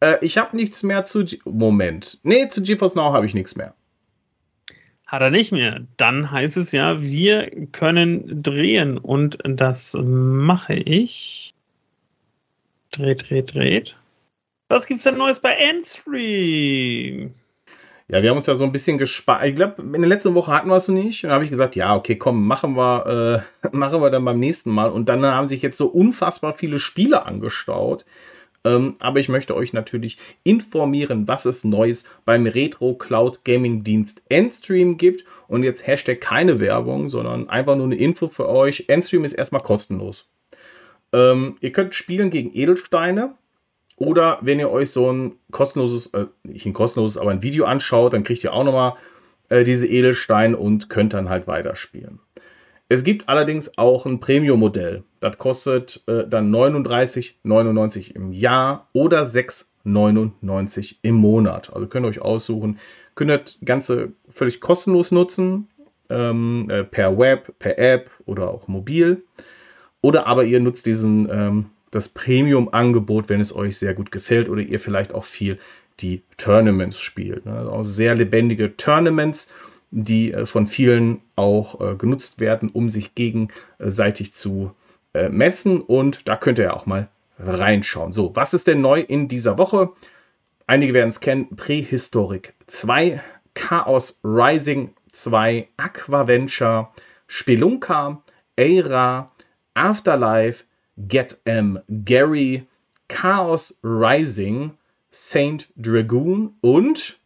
[0.01, 1.25] Äh, ich habe nichts mehr zu.
[1.25, 2.19] G Moment.
[2.25, 3.77] Nee, zu GeForce Now habe ich nichts mehr.
[5.13, 5.83] Hat er nicht mehr.
[5.99, 8.97] Dann heißt es ja, wir können drehen.
[8.97, 11.53] Und das mache ich.
[12.93, 13.97] Dreht, dreht, dreht.
[14.71, 17.35] Was gibt's denn Neues bei Endstream?
[18.09, 19.45] Ja, wir haben uns ja so ein bisschen gespart.
[19.45, 21.25] Ich glaube, in der letzten Woche hatten wir es nicht.
[21.25, 24.71] Dann habe ich gesagt, ja, okay, komm, machen wir, äh, machen wir dann beim nächsten
[24.71, 24.89] Mal.
[24.89, 28.07] Und dann haben sich jetzt so unfassbar viele Spiele angestaut.
[28.65, 34.23] Ähm, aber ich möchte euch natürlich informieren, was es Neues beim Retro Cloud Gaming Dienst
[34.29, 35.25] Endstream gibt.
[35.49, 38.85] Und jetzt Hashtag keine Werbung, sondern einfach nur eine Info für euch.
[38.89, 40.29] Endstream ist erstmal kostenlos.
[41.13, 43.35] Ähm, ihr könnt spielen gegen Edelsteine.
[43.97, 48.13] Oder wenn ihr euch so ein kostenloses, äh, nicht ein kostenloses, aber ein Video anschaut,
[48.13, 48.95] dann kriegt ihr auch nochmal
[49.49, 52.19] äh, diese Edelsteine und könnt dann halt weiterspielen.
[52.93, 55.03] Es gibt allerdings auch ein Premium-Modell.
[55.21, 61.73] Das kostet äh, dann 39,99 im Jahr oder 6,99 im Monat.
[61.73, 62.79] Also könnt ihr euch aussuchen.
[63.15, 65.69] Könnt ihr das Ganze völlig kostenlos nutzen.
[66.11, 69.25] Ähm, äh, per Web, per App oder auch mobil.
[70.03, 74.61] Oder aber ihr nutzt diesen ähm, das Premium-Angebot, wenn es euch sehr gut gefällt oder
[74.61, 75.59] ihr vielleicht auch viel
[76.01, 77.47] die Tournaments spielt.
[77.47, 77.55] Ne?
[77.55, 79.51] Also sehr lebendige Tournaments,
[79.93, 84.75] die äh, von vielen auch äh, genutzt werden, um sich gegenseitig zu
[85.15, 85.81] äh, messen.
[85.81, 88.13] Und da könnt ihr ja auch mal reinschauen.
[88.13, 89.91] So, was ist denn neu in dieser Woche?
[90.67, 91.55] Einige werden es kennen.
[91.55, 93.21] Prähistorik 2,
[93.55, 96.89] Chaos Rising 2, Aquaventure,
[97.27, 98.23] Spelunka,
[98.59, 99.31] Eira,
[99.75, 100.65] Afterlife,
[100.97, 102.67] Get M, Gary,
[103.09, 104.73] Chaos Rising,
[105.11, 107.19] Saint Dragoon und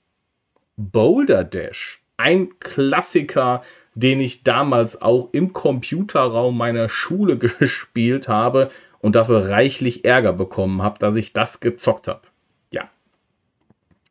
[0.76, 2.00] Boulder Dash.
[2.16, 3.62] Ein Klassiker,
[3.94, 10.82] den ich damals auch im Computerraum meiner Schule gespielt habe und dafür reichlich Ärger bekommen
[10.82, 12.22] habe, dass ich das gezockt habe.
[12.70, 12.88] Ja.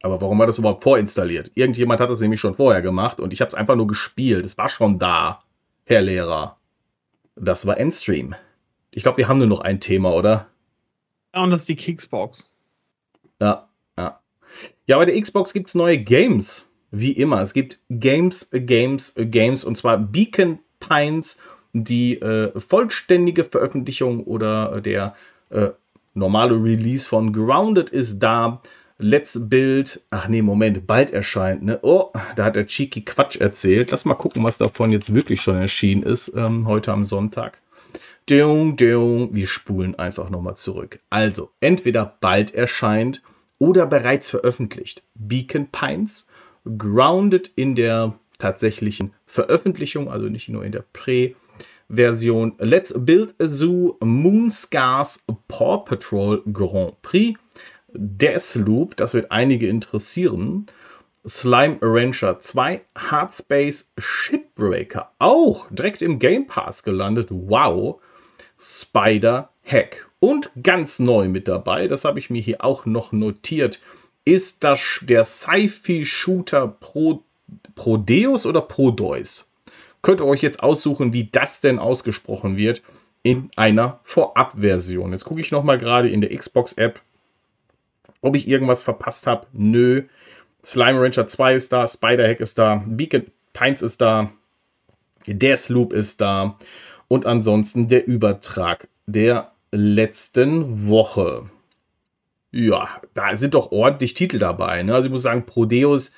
[0.02, 1.52] Aber warum war das überhaupt vorinstalliert?
[1.56, 4.46] Irgendjemand hat das nämlich schon vorher gemacht und ich habe es einfach nur gespielt.
[4.46, 5.44] Es war schon da,
[5.86, 6.58] Herr Lehrer.
[7.36, 8.36] Das war Endstream.
[8.92, 10.48] Ich glaube, wir haben nur noch ein Thema, oder?
[11.34, 12.50] Ja, und das ist die Kicksbox.
[13.42, 14.22] Ja, ja.
[14.86, 16.70] Ja, bei der Xbox gibt es neue Games.
[16.98, 17.42] Wie immer.
[17.42, 19.66] Es gibt Games, Games, Games.
[19.66, 21.40] Und zwar Beacon Pines,
[21.74, 25.14] die äh, vollständige Veröffentlichung oder der
[25.50, 25.70] äh,
[26.14, 28.62] normale Release von Grounded ist da.
[28.98, 31.80] Let's Build, ach nee, Moment, bald erscheint, ne?
[31.82, 33.92] Oh, da hat der Cheeky Quatsch erzählt.
[33.92, 37.62] Lass mal gucken, was davon jetzt wirklich schon erschienen ist, ähm, heute am Sonntag.
[38.26, 41.00] Wir spulen einfach nochmal zurück.
[41.10, 43.22] Also, entweder bald erscheint
[43.60, 45.04] oder bereits veröffentlicht.
[45.14, 46.28] Beacon Pines,
[46.78, 51.36] grounded in der tatsächlichen Veröffentlichung, also nicht nur in der Prä-
[51.88, 57.40] Version Let's Build a Zoo Moonscars Paw Patrol Grand Prix.
[57.94, 60.66] Deathloop, das wird einige interessieren.
[61.28, 67.30] Slime Rancher 2, Hardspace Shipbreaker, auch direkt im Game Pass gelandet.
[67.32, 68.02] Wow.
[68.60, 70.10] Spider Hack.
[70.20, 73.80] Und ganz neu mit dabei, das habe ich mir hier auch noch notiert,
[74.26, 77.24] ist das der Sci-Fi-Shooter Pro,
[77.76, 79.46] Prodeus oder Prodeus.
[80.02, 82.82] Könnt ihr euch jetzt aussuchen, wie das denn ausgesprochen wird
[83.24, 85.12] in einer Vorab-Version.
[85.12, 87.02] Jetzt gucke ich noch mal gerade in der Xbox-App,
[88.22, 89.48] ob ich irgendwas verpasst habe.
[89.54, 90.04] Nö.
[90.64, 94.32] Slime Rancher 2 ist da, Spider-Hack ist da, Beacon Pines ist da,
[95.28, 96.58] Deathloop ist da
[97.08, 101.50] und ansonsten der Übertrag der letzten Woche.
[102.56, 104.82] Ja, da sind doch ordentlich Titel dabei.
[104.82, 104.96] Ne?
[104.96, 106.16] Also ich muss sagen, Prodeus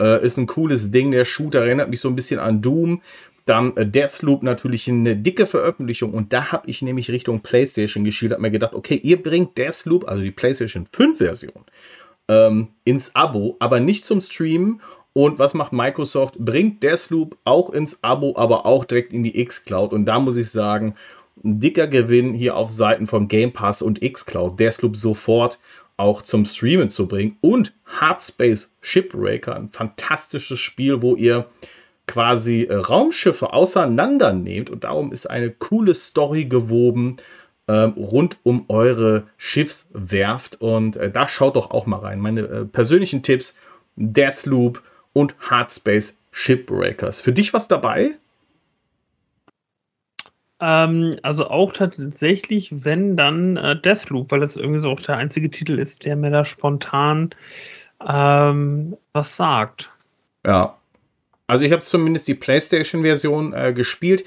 [0.00, 1.12] äh, ist ein cooles Ding.
[1.12, 3.02] Der Shooter erinnert mich so ein bisschen an Doom.
[3.44, 6.12] Dann äh, Deathloop natürlich eine dicke Veröffentlichung.
[6.12, 8.32] Und da habe ich nämlich Richtung PlayStation geschielt.
[8.32, 11.64] Habe mir gedacht, okay, ihr bringt Deathloop, also die PlayStation 5 Version,
[12.26, 14.80] ähm, ins Abo, aber nicht zum Streamen.
[15.12, 16.34] Und was macht Microsoft?
[16.36, 19.92] Bringt Deathloop auch ins Abo, aber auch direkt in die X-Cloud.
[19.92, 20.96] Und da muss ich sagen,
[21.44, 24.58] ein dicker Gewinn hier auf Seiten von Game Pass und X-Cloud.
[24.58, 25.58] Deathloop sofort
[25.96, 27.36] auch zum Streamen zu bringen.
[27.40, 31.46] Und Hardspace Shipbreaker, ein fantastisches Spiel, wo ihr
[32.06, 34.70] quasi äh, Raumschiffe auseinandernehmt.
[34.70, 37.16] Und darum ist eine coole Story gewoben
[37.68, 40.60] ähm, rund um eure Schiffswerft.
[40.60, 42.20] Und äh, da schaut doch auch mal rein.
[42.20, 43.56] Meine äh, persönlichen Tipps:
[43.96, 44.82] Deathloop
[45.12, 47.20] und Hardspace Shipbreakers.
[47.20, 48.12] Für dich was dabei?
[50.60, 55.50] Ähm, also auch tatsächlich, wenn dann äh, Deathloop, weil das irgendwie so auch der einzige
[55.50, 57.30] Titel ist, der mir da spontan
[58.06, 59.90] ähm, was sagt.
[60.46, 60.76] Ja.
[61.46, 64.24] Also ich habe zumindest die PlayStation-Version äh, gespielt.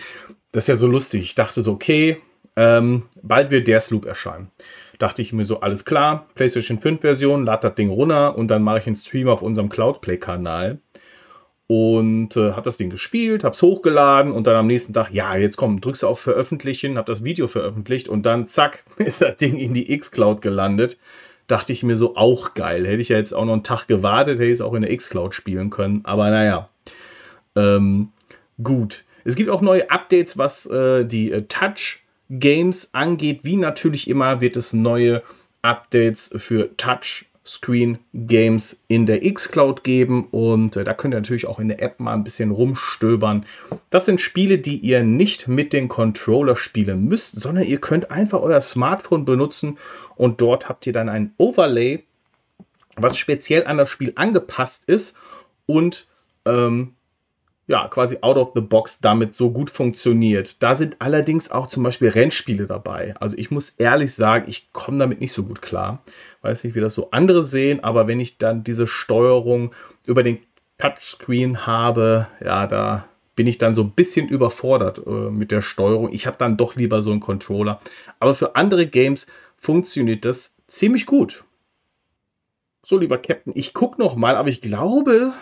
[0.52, 1.22] Das ist ja so lustig.
[1.22, 2.22] Ich dachte so, okay,
[2.56, 4.52] ähm, bald wird Deathloop erscheinen.
[5.00, 8.80] Dachte ich mir so, alles klar, PlayStation 5-Version, lad das Ding runter und dann mache
[8.80, 10.80] ich einen Stream auf unserem Cloudplay-Kanal
[11.72, 15.36] und äh, habe das Ding gespielt, habe es hochgeladen und dann am nächsten Tag, ja,
[15.36, 19.36] jetzt komm, drückst du auf Veröffentlichen, habe das Video veröffentlicht und dann zack, ist das
[19.36, 20.98] Ding in die X-Cloud gelandet.
[21.46, 22.88] Dachte ich mir so, auch geil.
[22.88, 24.92] Hätte ich ja jetzt auch noch einen Tag gewartet, hätte ich es auch in der
[24.92, 26.02] X-Cloud spielen können.
[26.06, 26.70] Aber naja,
[27.56, 28.14] ähm,
[28.64, 29.04] gut.
[29.24, 33.42] Es gibt auch neue Updates, was äh, die äh, Touch-Games angeht.
[33.44, 35.22] Wie natürlich immer wird es neue
[35.62, 41.48] Updates für Touch Screen Games in der X-Cloud geben und äh, da könnt ihr natürlich
[41.48, 43.44] auch in der App mal ein bisschen rumstöbern.
[43.90, 48.42] Das sind Spiele, die ihr nicht mit dem Controller spielen müsst, sondern ihr könnt einfach
[48.42, 49.80] euer Smartphone benutzen
[50.16, 52.04] und dort habt ihr dann ein Overlay,
[52.98, 55.18] was speziell an das Spiel angepasst ist
[55.66, 56.06] und
[56.46, 56.94] ähm,
[57.70, 60.64] ja, quasi out of the box damit so gut funktioniert.
[60.64, 63.14] Da sind allerdings auch zum Beispiel Rennspiele dabei.
[63.20, 66.02] Also ich muss ehrlich sagen, ich komme damit nicht so gut klar.
[66.42, 69.72] Weiß nicht, wie das so andere sehen, aber wenn ich dann diese Steuerung
[70.04, 70.40] über den
[70.80, 73.06] Touchscreen habe, ja, da
[73.36, 76.12] bin ich dann so ein bisschen überfordert äh, mit der Steuerung.
[76.12, 77.80] Ich habe dann doch lieber so einen Controller.
[78.20, 81.44] Aber für andere Games funktioniert das ziemlich gut.
[82.84, 85.34] So, lieber Captain, ich gucke noch mal, aber ich glaube,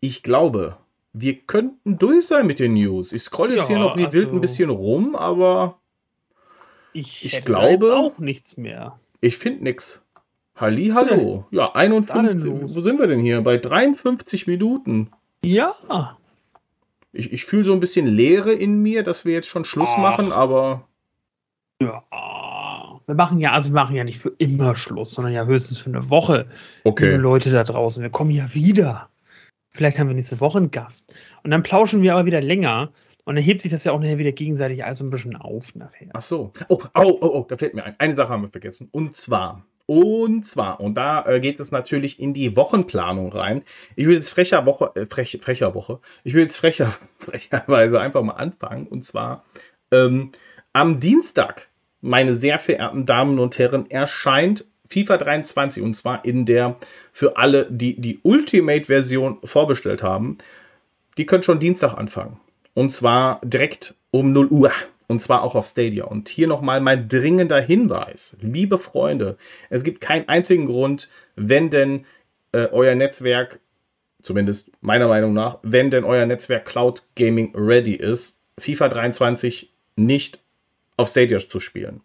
[0.00, 0.76] ich glaube,
[1.20, 3.12] wir könnten durch sein mit den News.
[3.12, 5.78] Ich scroll jetzt ja, hier noch wie also wild ein bisschen rum, aber
[6.92, 8.98] ich, ich glaube auch nichts mehr.
[9.20, 10.02] Ich finde nichts.
[10.56, 11.46] Halli, hallo.
[11.50, 12.74] Ja, 51.
[12.74, 13.40] Wo sind wir denn hier?
[13.42, 15.10] Bei 53 Minuten.
[15.44, 15.74] Ja.
[17.12, 19.98] Ich, ich fühle so ein bisschen Leere in mir, dass wir jetzt schon Schluss Ach.
[19.98, 20.84] machen, aber.
[21.80, 22.02] Ja.
[23.06, 25.90] Wir machen ja, also wir machen ja nicht für immer Schluss, sondern ja höchstens für
[25.90, 26.46] eine Woche.
[26.84, 27.12] Okay.
[27.12, 29.08] Liebe Leute da draußen, wir kommen ja wieder.
[29.78, 31.14] Vielleicht haben wir nächste Woche einen Gast.
[31.44, 32.90] Und dann plauschen wir aber wieder länger.
[33.24, 36.08] Und dann hebt sich das ja auch nachher wieder gegenseitig alles ein bisschen auf nachher.
[36.14, 36.52] Ach so.
[36.66, 37.94] Oh, oh, oh, oh, da fällt mir ein.
[37.96, 38.88] Eine Sache haben wir vergessen.
[38.90, 43.62] Und zwar, und zwar, und da äh, geht es natürlich in die Wochenplanung rein.
[43.94, 48.24] Ich will jetzt frecher Woche, äh, frech, frecher Woche, ich will jetzt frecher, frecherweise einfach
[48.24, 48.88] mal anfangen.
[48.88, 49.44] Und zwar
[49.92, 50.32] ähm,
[50.72, 51.68] am Dienstag,
[52.00, 56.76] meine sehr verehrten Damen und Herren, erscheint FIFA 23 und zwar in der
[57.12, 60.38] für alle, die die Ultimate-Version vorbestellt haben,
[61.16, 62.38] die können schon Dienstag anfangen.
[62.74, 64.72] Und zwar direkt um 0 Uhr.
[65.08, 66.04] Und zwar auch auf Stadia.
[66.04, 68.36] Und hier nochmal mein dringender Hinweis.
[68.42, 69.38] Liebe Freunde,
[69.70, 72.04] es gibt keinen einzigen Grund, wenn denn
[72.52, 73.58] äh, euer Netzwerk,
[74.22, 80.40] zumindest meiner Meinung nach, wenn denn euer Netzwerk Cloud Gaming ready ist, FIFA 23 nicht
[80.96, 82.02] auf Stadia zu spielen.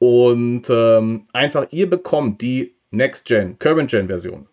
[0.00, 4.48] Und ähm, einfach, ihr bekommt die Next Gen, Current Gen Version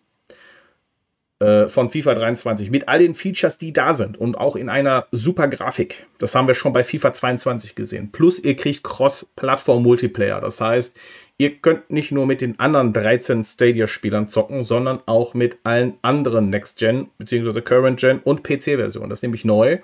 [1.40, 5.06] äh, von FIFA 23 mit all den Features, die da sind und auch in einer
[5.12, 6.06] super Grafik.
[6.18, 8.10] Das haben wir schon bei FIFA 22 gesehen.
[8.12, 10.40] Plus ihr kriegt Cross-Plattform-Multiplayer.
[10.40, 10.96] Das heißt,
[11.38, 16.50] ihr könnt nicht nur mit den anderen 13 Stadia-Spielern zocken, sondern auch mit allen anderen
[16.50, 17.60] Next-Gen bzw.
[17.60, 19.10] Current-Gen und PC-Versionen.
[19.10, 19.78] Das ist nämlich neu.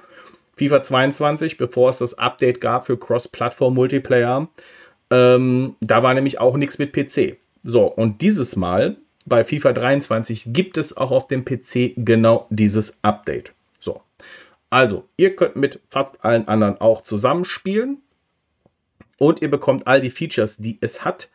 [0.56, 4.48] FIFA 22, bevor es das Update gab für Cross-Plattform-Multiplayer,
[5.14, 7.36] ähm, da war nämlich auch nichts mit PC.
[7.62, 8.96] So, und dieses Mal
[9.26, 13.52] bei FIFA 23 gibt es auch auf dem PC genau dieses Update.
[13.78, 14.02] So.
[14.70, 17.98] Also, ihr könnt mit fast allen anderen auch zusammenspielen
[19.16, 21.30] und ihr bekommt all die Features, die es hat.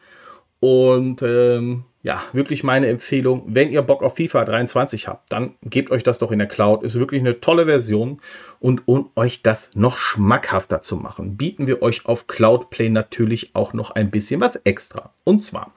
[0.59, 5.91] Und ähm, ja, wirklich meine Empfehlung, wenn ihr Bock auf FIFA 23 habt, dann gebt
[5.91, 6.84] euch das doch in der Cloud.
[6.84, 8.22] Ist wirklich eine tolle Version.
[8.60, 13.74] Und um euch das noch schmackhafter zu machen, bieten wir euch auf Cloudplay natürlich auch
[13.74, 15.14] noch ein bisschen was extra.
[15.26, 15.74] Und zwar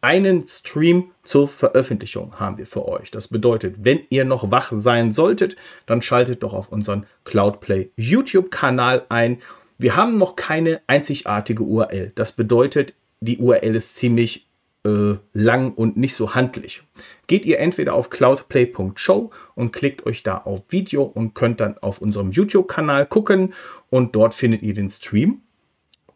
[0.00, 3.10] einen Stream zur Veröffentlichung haben wir für euch.
[3.10, 9.04] Das bedeutet, wenn ihr noch wach sein solltet, dann schaltet doch auf unseren Cloudplay YouTube-Kanal
[9.10, 9.42] ein.
[9.76, 12.12] Wir haben noch keine einzigartige URL.
[12.14, 14.45] Das bedeutet, die URL ist ziemlich
[14.86, 16.82] äh, lang und nicht so handlich.
[17.26, 22.00] Geht ihr entweder auf cloudplay.show und klickt euch da auf Video und könnt dann auf
[22.00, 23.52] unserem YouTube-Kanal gucken
[23.90, 25.42] und dort findet ihr den Stream.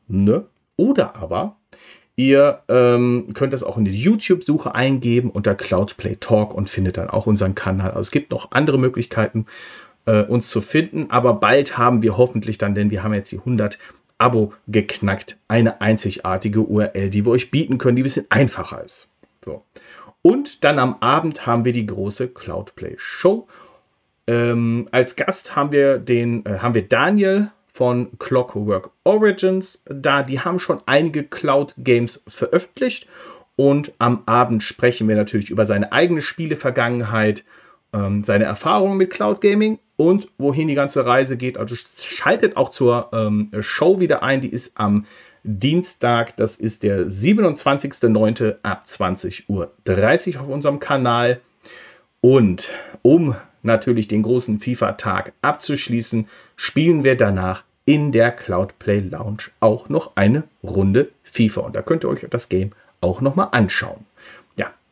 [0.09, 0.47] Ne?
[0.77, 1.57] Oder aber
[2.17, 7.09] Ihr ähm, könnt das auch in die YouTube-Suche eingeben unter Cloudplay Talk und findet dann
[7.09, 7.93] auch unseren Kanal.
[7.93, 9.47] Also es gibt noch andere Möglichkeiten,
[10.05, 13.39] äh, uns zu finden, aber bald haben wir hoffentlich dann, denn wir haben jetzt die
[13.39, 13.79] 100
[14.21, 19.09] Abo geknackt, eine einzigartige URL, die wir euch bieten können, die ein bisschen einfacher ist.
[19.45, 19.65] So.
[20.23, 23.49] Und dann am Abend haben wir die große Cloudplay Show.
[24.27, 30.23] Ähm, als Gast haben wir den, äh, haben wir Daniel von Clockwork Origins da.
[30.23, 33.09] Die haben schon einige Cloud-Games veröffentlicht.
[33.57, 37.45] Und am Abend sprechen wir natürlich über seine eigene Spielevergangenheit,
[37.93, 41.59] ähm, seine Erfahrungen mit Cloud Gaming und wohin die ganze Reise geht.
[41.59, 44.41] Also schaltet auch zur ähm, Show wieder ein.
[44.41, 45.07] Die ist am
[45.43, 48.57] Dienstag, das ist der 27.09.
[48.63, 51.41] ab 20.30 Uhr auf unserem Kanal.
[52.21, 59.89] Und um natürlich den großen FIFA-Tag abzuschließen, spielen wir danach in der Cloudplay Lounge auch
[59.89, 61.63] noch eine Runde FIFA.
[61.63, 64.05] Und da könnt ihr euch das Game auch noch mal anschauen.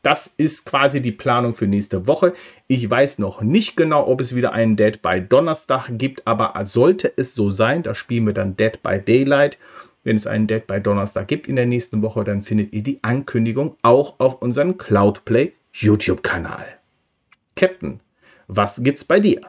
[0.02, 2.32] Das ist quasi die Planung für nächste Woche.
[2.66, 7.12] Ich weiß noch nicht genau, ob es wieder einen Dead by Donnerstag gibt, aber sollte
[7.16, 9.58] es so sein, da spielen wir dann Dead by Daylight.
[10.04, 13.00] Wenn es einen Dead by Donnerstag gibt in der nächsten Woche, dann findet ihr die
[13.02, 16.64] Ankündigung auch auf unserem Cloudplay YouTube-Kanal.
[17.56, 18.00] Captain,
[18.46, 19.40] was gibt's bei dir?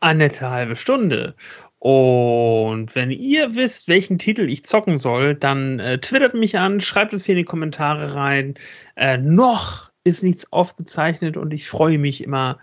[0.00, 1.34] Eine nette halbe Stunde.
[1.78, 7.12] Und wenn ihr wisst, welchen Titel ich zocken soll, dann äh, twittert mich an, schreibt
[7.12, 8.54] es hier in die Kommentare rein.
[8.96, 12.58] Äh, noch ist nichts aufgezeichnet und ich freue mich immer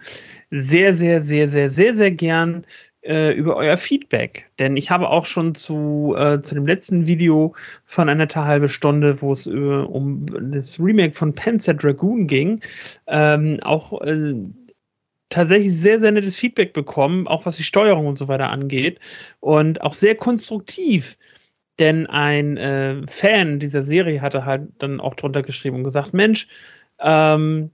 [0.51, 2.65] sehr, sehr, sehr, sehr, sehr, sehr gern
[3.05, 4.49] äh, über euer Feedback.
[4.59, 7.55] Denn ich habe auch schon zu, äh, zu dem letzten Video
[7.85, 12.59] von einer halbe Stunde, wo es äh, um das Remake von Panzer Dragoon ging,
[13.07, 14.33] ähm, auch äh,
[15.29, 18.99] tatsächlich sehr, sehr nettes Feedback bekommen, auch was die Steuerung und so weiter angeht.
[19.39, 21.17] Und auch sehr konstruktiv.
[21.79, 26.47] Denn ein äh, Fan dieser Serie hatte halt dann auch drunter geschrieben und gesagt: Mensch,
[26.99, 27.71] ähm,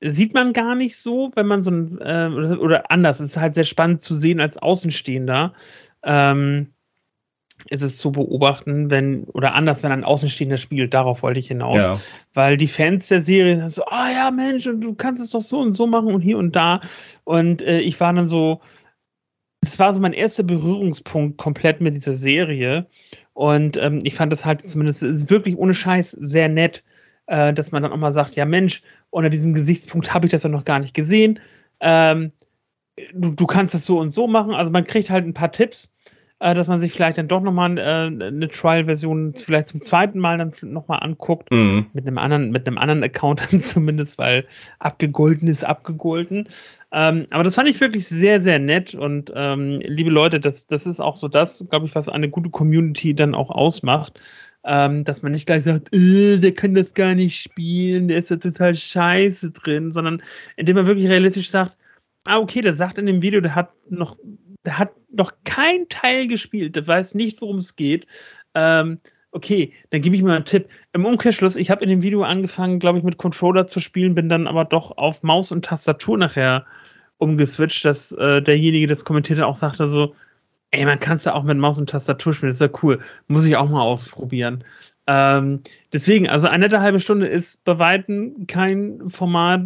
[0.00, 3.54] sieht man gar nicht so, wenn man so ein, äh, oder anders, es ist halt
[3.54, 5.54] sehr spannend zu sehen als Außenstehender.
[6.02, 6.72] Ähm,
[7.70, 11.82] ist es zu beobachten, wenn, oder anders, wenn ein Außenstehender spielt, darauf wollte ich hinaus.
[11.82, 12.00] Ja.
[12.32, 15.60] Weil die Fans der Serie so, ah oh ja, Mensch, du kannst es doch so
[15.60, 16.80] und so machen und hier und da.
[17.24, 18.60] Und äh, ich war dann so,
[19.60, 22.86] es war so mein erster Berührungspunkt komplett mit dieser Serie.
[23.34, 26.84] Und ähm, ich fand das halt zumindest ist wirklich ohne Scheiß sehr nett,
[27.26, 30.44] äh, dass man dann auch mal sagt, ja Mensch, unter diesem Gesichtspunkt habe ich das
[30.44, 31.40] ja noch gar nicht gesehen.
[31.80, 32.32] Ähm,
[33.14, 34.54] du, du kannst das so und so machen.
[34.54, 35.92] Also man kriegt halt ein paar Tipps
[36.40, 37.82] äh, dass man sich vielleicht dann doch nochmal äh,
[38.26, 41.50] eine Trial-Version vielleicht zum zweiten Mal dann nochmal anguckt.
[41.50, 41.86] Mhm.
[41.92, 44.46] Mit einem anderen, mit einem anderen Account dann zumindest, weil
[44.78, 46.48] abgegolten ist abgegolten.
[46.92, 48.94] Ähm, aber das fand ich wirklich sehr, sehr nett.
[48.94, 52.50] Und ähm, liebe Leute, das, das ist auch so das, glaube ich, was eine gute
[52.50, 54.20] Community dann auch ausmacht.
[54.64, 58.30] Ähm, dass man nicht gleich sagt, äh, der kann das gar nicht spielen, der ist
[58.30, 60.20] ja total scheiße drin, sondern
[60.56, 61.76] indem man wirklich realistisch sagt,
[62.24, 64.16] ah, okay, der sagt in dem Video, der hat noch
[64.66, 68.06] hat noch kein Teil gespielt, der weiß nicht, worum es geht.
[68.54, 69.00] Ähm,
[69.30, 70.68] okay, dann gebe ich mal einen Tipp.
[70.92, 74.28] Im Umkehrschluss, ich habe in dem Video angefangen, glaube ich, mit Controller zu spielen, bin
[74.28, 76.66] dann aber doch auf Maus und Tastatur nachher
[77.18, 80.14] umgeswitcht, dass äh, derjenige, das kommentierte, auch sagte so,
[80.70, 83.00] ey, man kann es ja auch mit Maus und Tastatur spielen, das ist ja cool,
[83.26, 84.64] muss ich auch mal ausprobieren.
[85.06, 89.62] Ähm, deswegen, also eine nette halbe Stunde ist bei Weitem kein Format,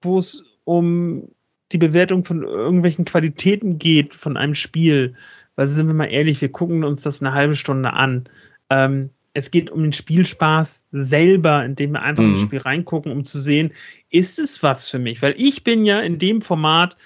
[0.00, 1.28] wo es um
[1.72, 5.14] die Bewertung von irgendwelchen Qualitäten geht von einem Spiel,
[5.56, 8.28] weil sind wir mal ehrlich, wir gucken uns das eine halbe Stunde an.
[8.70, 12.34] Ähm, es geht um den Spielspaß selber, indem wir einfach mhm.
[12.34, 13.72] ins Spiel reingucken, um zu sehen,
[14.10, 15.22] ist es was für mich?
[15.22, 16.96] Weil ich bin ja in dem Format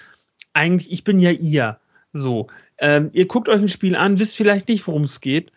[0.53, 1.79] eigentlich, ich bin ja ihr.
[2.13, 2.47] So,
[2.79, 5.51] ähm, ihr guckt euch ein Spiel an, wisst vielleicht nicht, worum es geht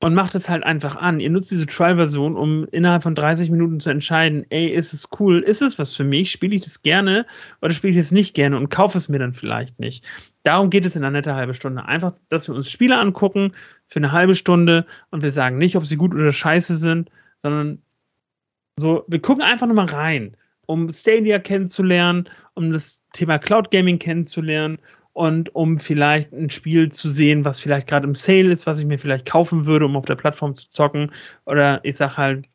[0.00, 1.18] und macht es halt einfach an.
[1.18, 5.40] Ihr nutzt diese Trial-Version, um innerhalb von 30 Minuten zu entscheiden, ey, ist es cool,
[5.40, 7.26] ist es was für mich, spiele ich das gerne
[7.62, 10.06] oder spiele ich es nicht gerne und kaufe es mir dann vielleicht nicht.
[10.44, 11.84] Darum geht es in einer netten halben Stunde.
[11.84, 13.52] Einfach, dass wir uns Spiele angucken
[13.88, 17.82] für eine halbe Stunde und wir sagen nicht, ob sie gut oder scheiße sind, sondern
[18.78, 20.36] so, wir gucken einfach nur mal rein,
[20.66, 24.78] um Stadia kennenzulernen, um das Thema Cloud Gaming kennenzulernen
[25.12, 28.86] und um vielleicht ein Spiel zu sehen, was vielleicht gerade im Sale ist, was ich
[28.86, 31.10] mir vielleicht kaufen würde, um auf der Plattform zu zocken.
[31.44, 32.46] Oder ich sag halt,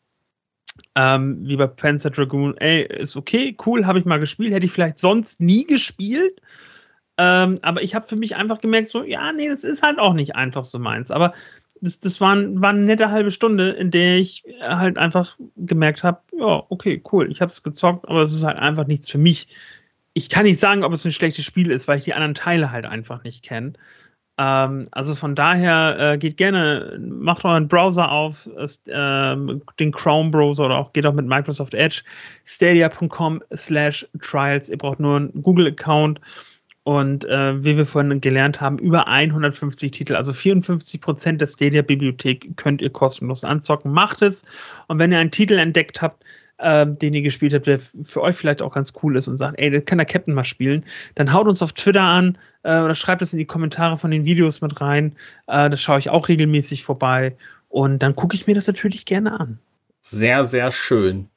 [0.96, 4.72] ähm, wie bei Panzer Dragoon, ey, ist okay, cool, habe ich mal gespielt, hätte ich
[4.72, 6.42] vielleicht sonst nie gespielt.
[7.18, 10.14] Ähm, aber ich habe für mich einfach gemerkt, so, ja, nee, das ist halt auch
[10.14, 11.12] nicht einfach so meins.
[11.12, 11.34] Aber
[11.82, 16.22] das, das war, war eine nette halbe Stunde, in der ich halt einfach gemerkt habe,
[16.32, 19.50] ja, okay, cool, ich habe es gezockt, aber es ist halt einfach nichts für mich
[20.14, 22.72] ich kann nicht sagen, ob es ein schlechtes Spiel ist, weil ich die anderen Teile
[22.72, 23.74] halt einfach nicht kenne.
[24.38, 29.36] Ähm, also von daher äh, geht gerne, macht euren Browser auf, äh,
[29.80, 32.02] den Chrome-Browser oder auch geht auch mit Microsoft Edge,
[32.46, 34.70] stadia.com slash trials.
[34.70, 36.20] Ihr braucht nur einen Google-Account
[36.84, 42.58] und äh, wie wir vorhin gelernt haben, über 150 Titel, also 54 Prozent der Stadia-Bibliothek
[42.58, 43.92] könnt ihr kostenlos anzocken.
[43.92, 44.46] Macht es
[44.88, 46.24] und wenn ihr einen Titel entdeckt habt,
[46.60, 49.60] ähm, den ihr gespielt habt, der für euch vielleicht auch ganz cool ist und sagt,
[49.60, 50.84] ey, das kann der Captain mal spielen,
[51.16, 54.26] dann haut uns auf Twitter an äh, oder schreibt es in die Kommentare von den
[54.26, 55.16] Videos mit rein.
[55.48, 57.36] Äh, da schaue ich auch regelmäßig vorbei
[57.70, 59.60] und dann gucke ich mir das natürlich gerne an.
[60.00, 61.28] Sehr, sehr schön.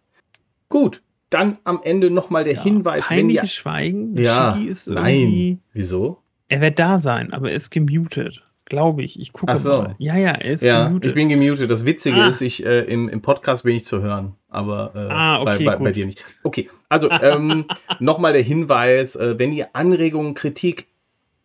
[0.69, 3.11] Gut, dann am Ende nochmal der ja, Hinweis.
[3.11, 4.17] Wenn ihr, Schweigen.
[4.17, 5.61] Ja, ist nein.
[5.73, 6.19] Wieso?
[6.49, 8.43] Er wird da sein, aber er ist gemutet.
[8.67, 9.19] Glaube ich.
[9.21, 9.71] Ich gucke so.
[9.71, 9.95] mal.
[9.99, 11.11] Ja, ja, er ist ja, gemutet.
[11.11, 11.71] Ich bin gemutet.
[11.71, 12.29] Das Witzige ah.
[12.29, 15.77] ist, ich, äh, im, im Podcast bin ich zu hören, aber äh, ah, okay, bei,
[15.77, 16.25] bei, bei, dir nicht.
[16.43, 17.67] Okay, also ähm,
[18.01, 20.89] nochmal der Hinweis, äh, wenn ihr Anregungen, Kritik,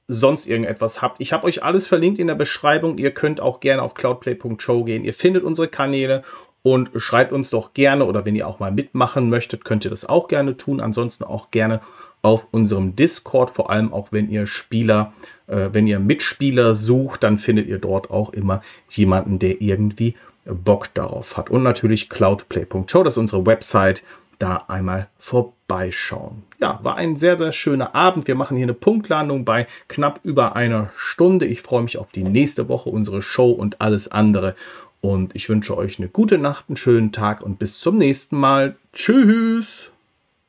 [0.08, 1.22] sonst irgendetwas habt.
[1.22, 2.98] Ich habe euch alles verlinkt in der Beschreibung.
[2.98, 5.06] Ihr könnt auch gerne auf cloudplay.show gehen.
[5.06, 6.24] Ihr findet unsere Kanäle
[6.64, 10.06] und schreibt uns doch gerne oder wenn ihr auch mal mitmachen möchtet, könnt ihr das
[10.06, 10.82] auch gerne tun.
[10.82, 11.82] Ansonsten auch gerne
[12.22, 15.14] auf unserem Discord, vor allem auch wenn ihr Spieler,
[15.48, 20.16] äh, wenn ihr Mitspieler sucht, dann findet ihr dort auch immer jemanden, der irgendwie
[20.46, 21.50] Bock darauf hat.
[21.50, 24.04] Und natürlich cloudplay.show, das ist unsere Website,
[24.40, 26.44] da einmal vorbeischauen.
[26.60, 28.28] Ja, war ein sehr, sehr schöner Abend.
[28.28, 31.46] Wir machen hier eine Punktlandung bei knapp über einer Stunde.
[31.46, 34.56] Ich freue mich auf die nächste Woche, unsere Show und alles andere.
[35.00, 38.76] Und ich wünsche euch eine gute Nacht, einen schönen Tag und bis zum nächsten Mal.
[38.94, 39.90] Tschüss.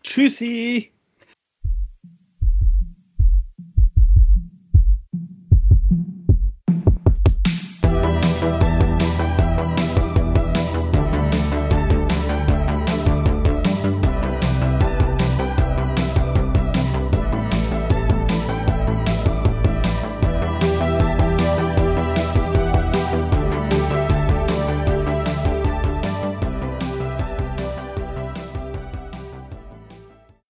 [0.03, 0.91] Tschüssi.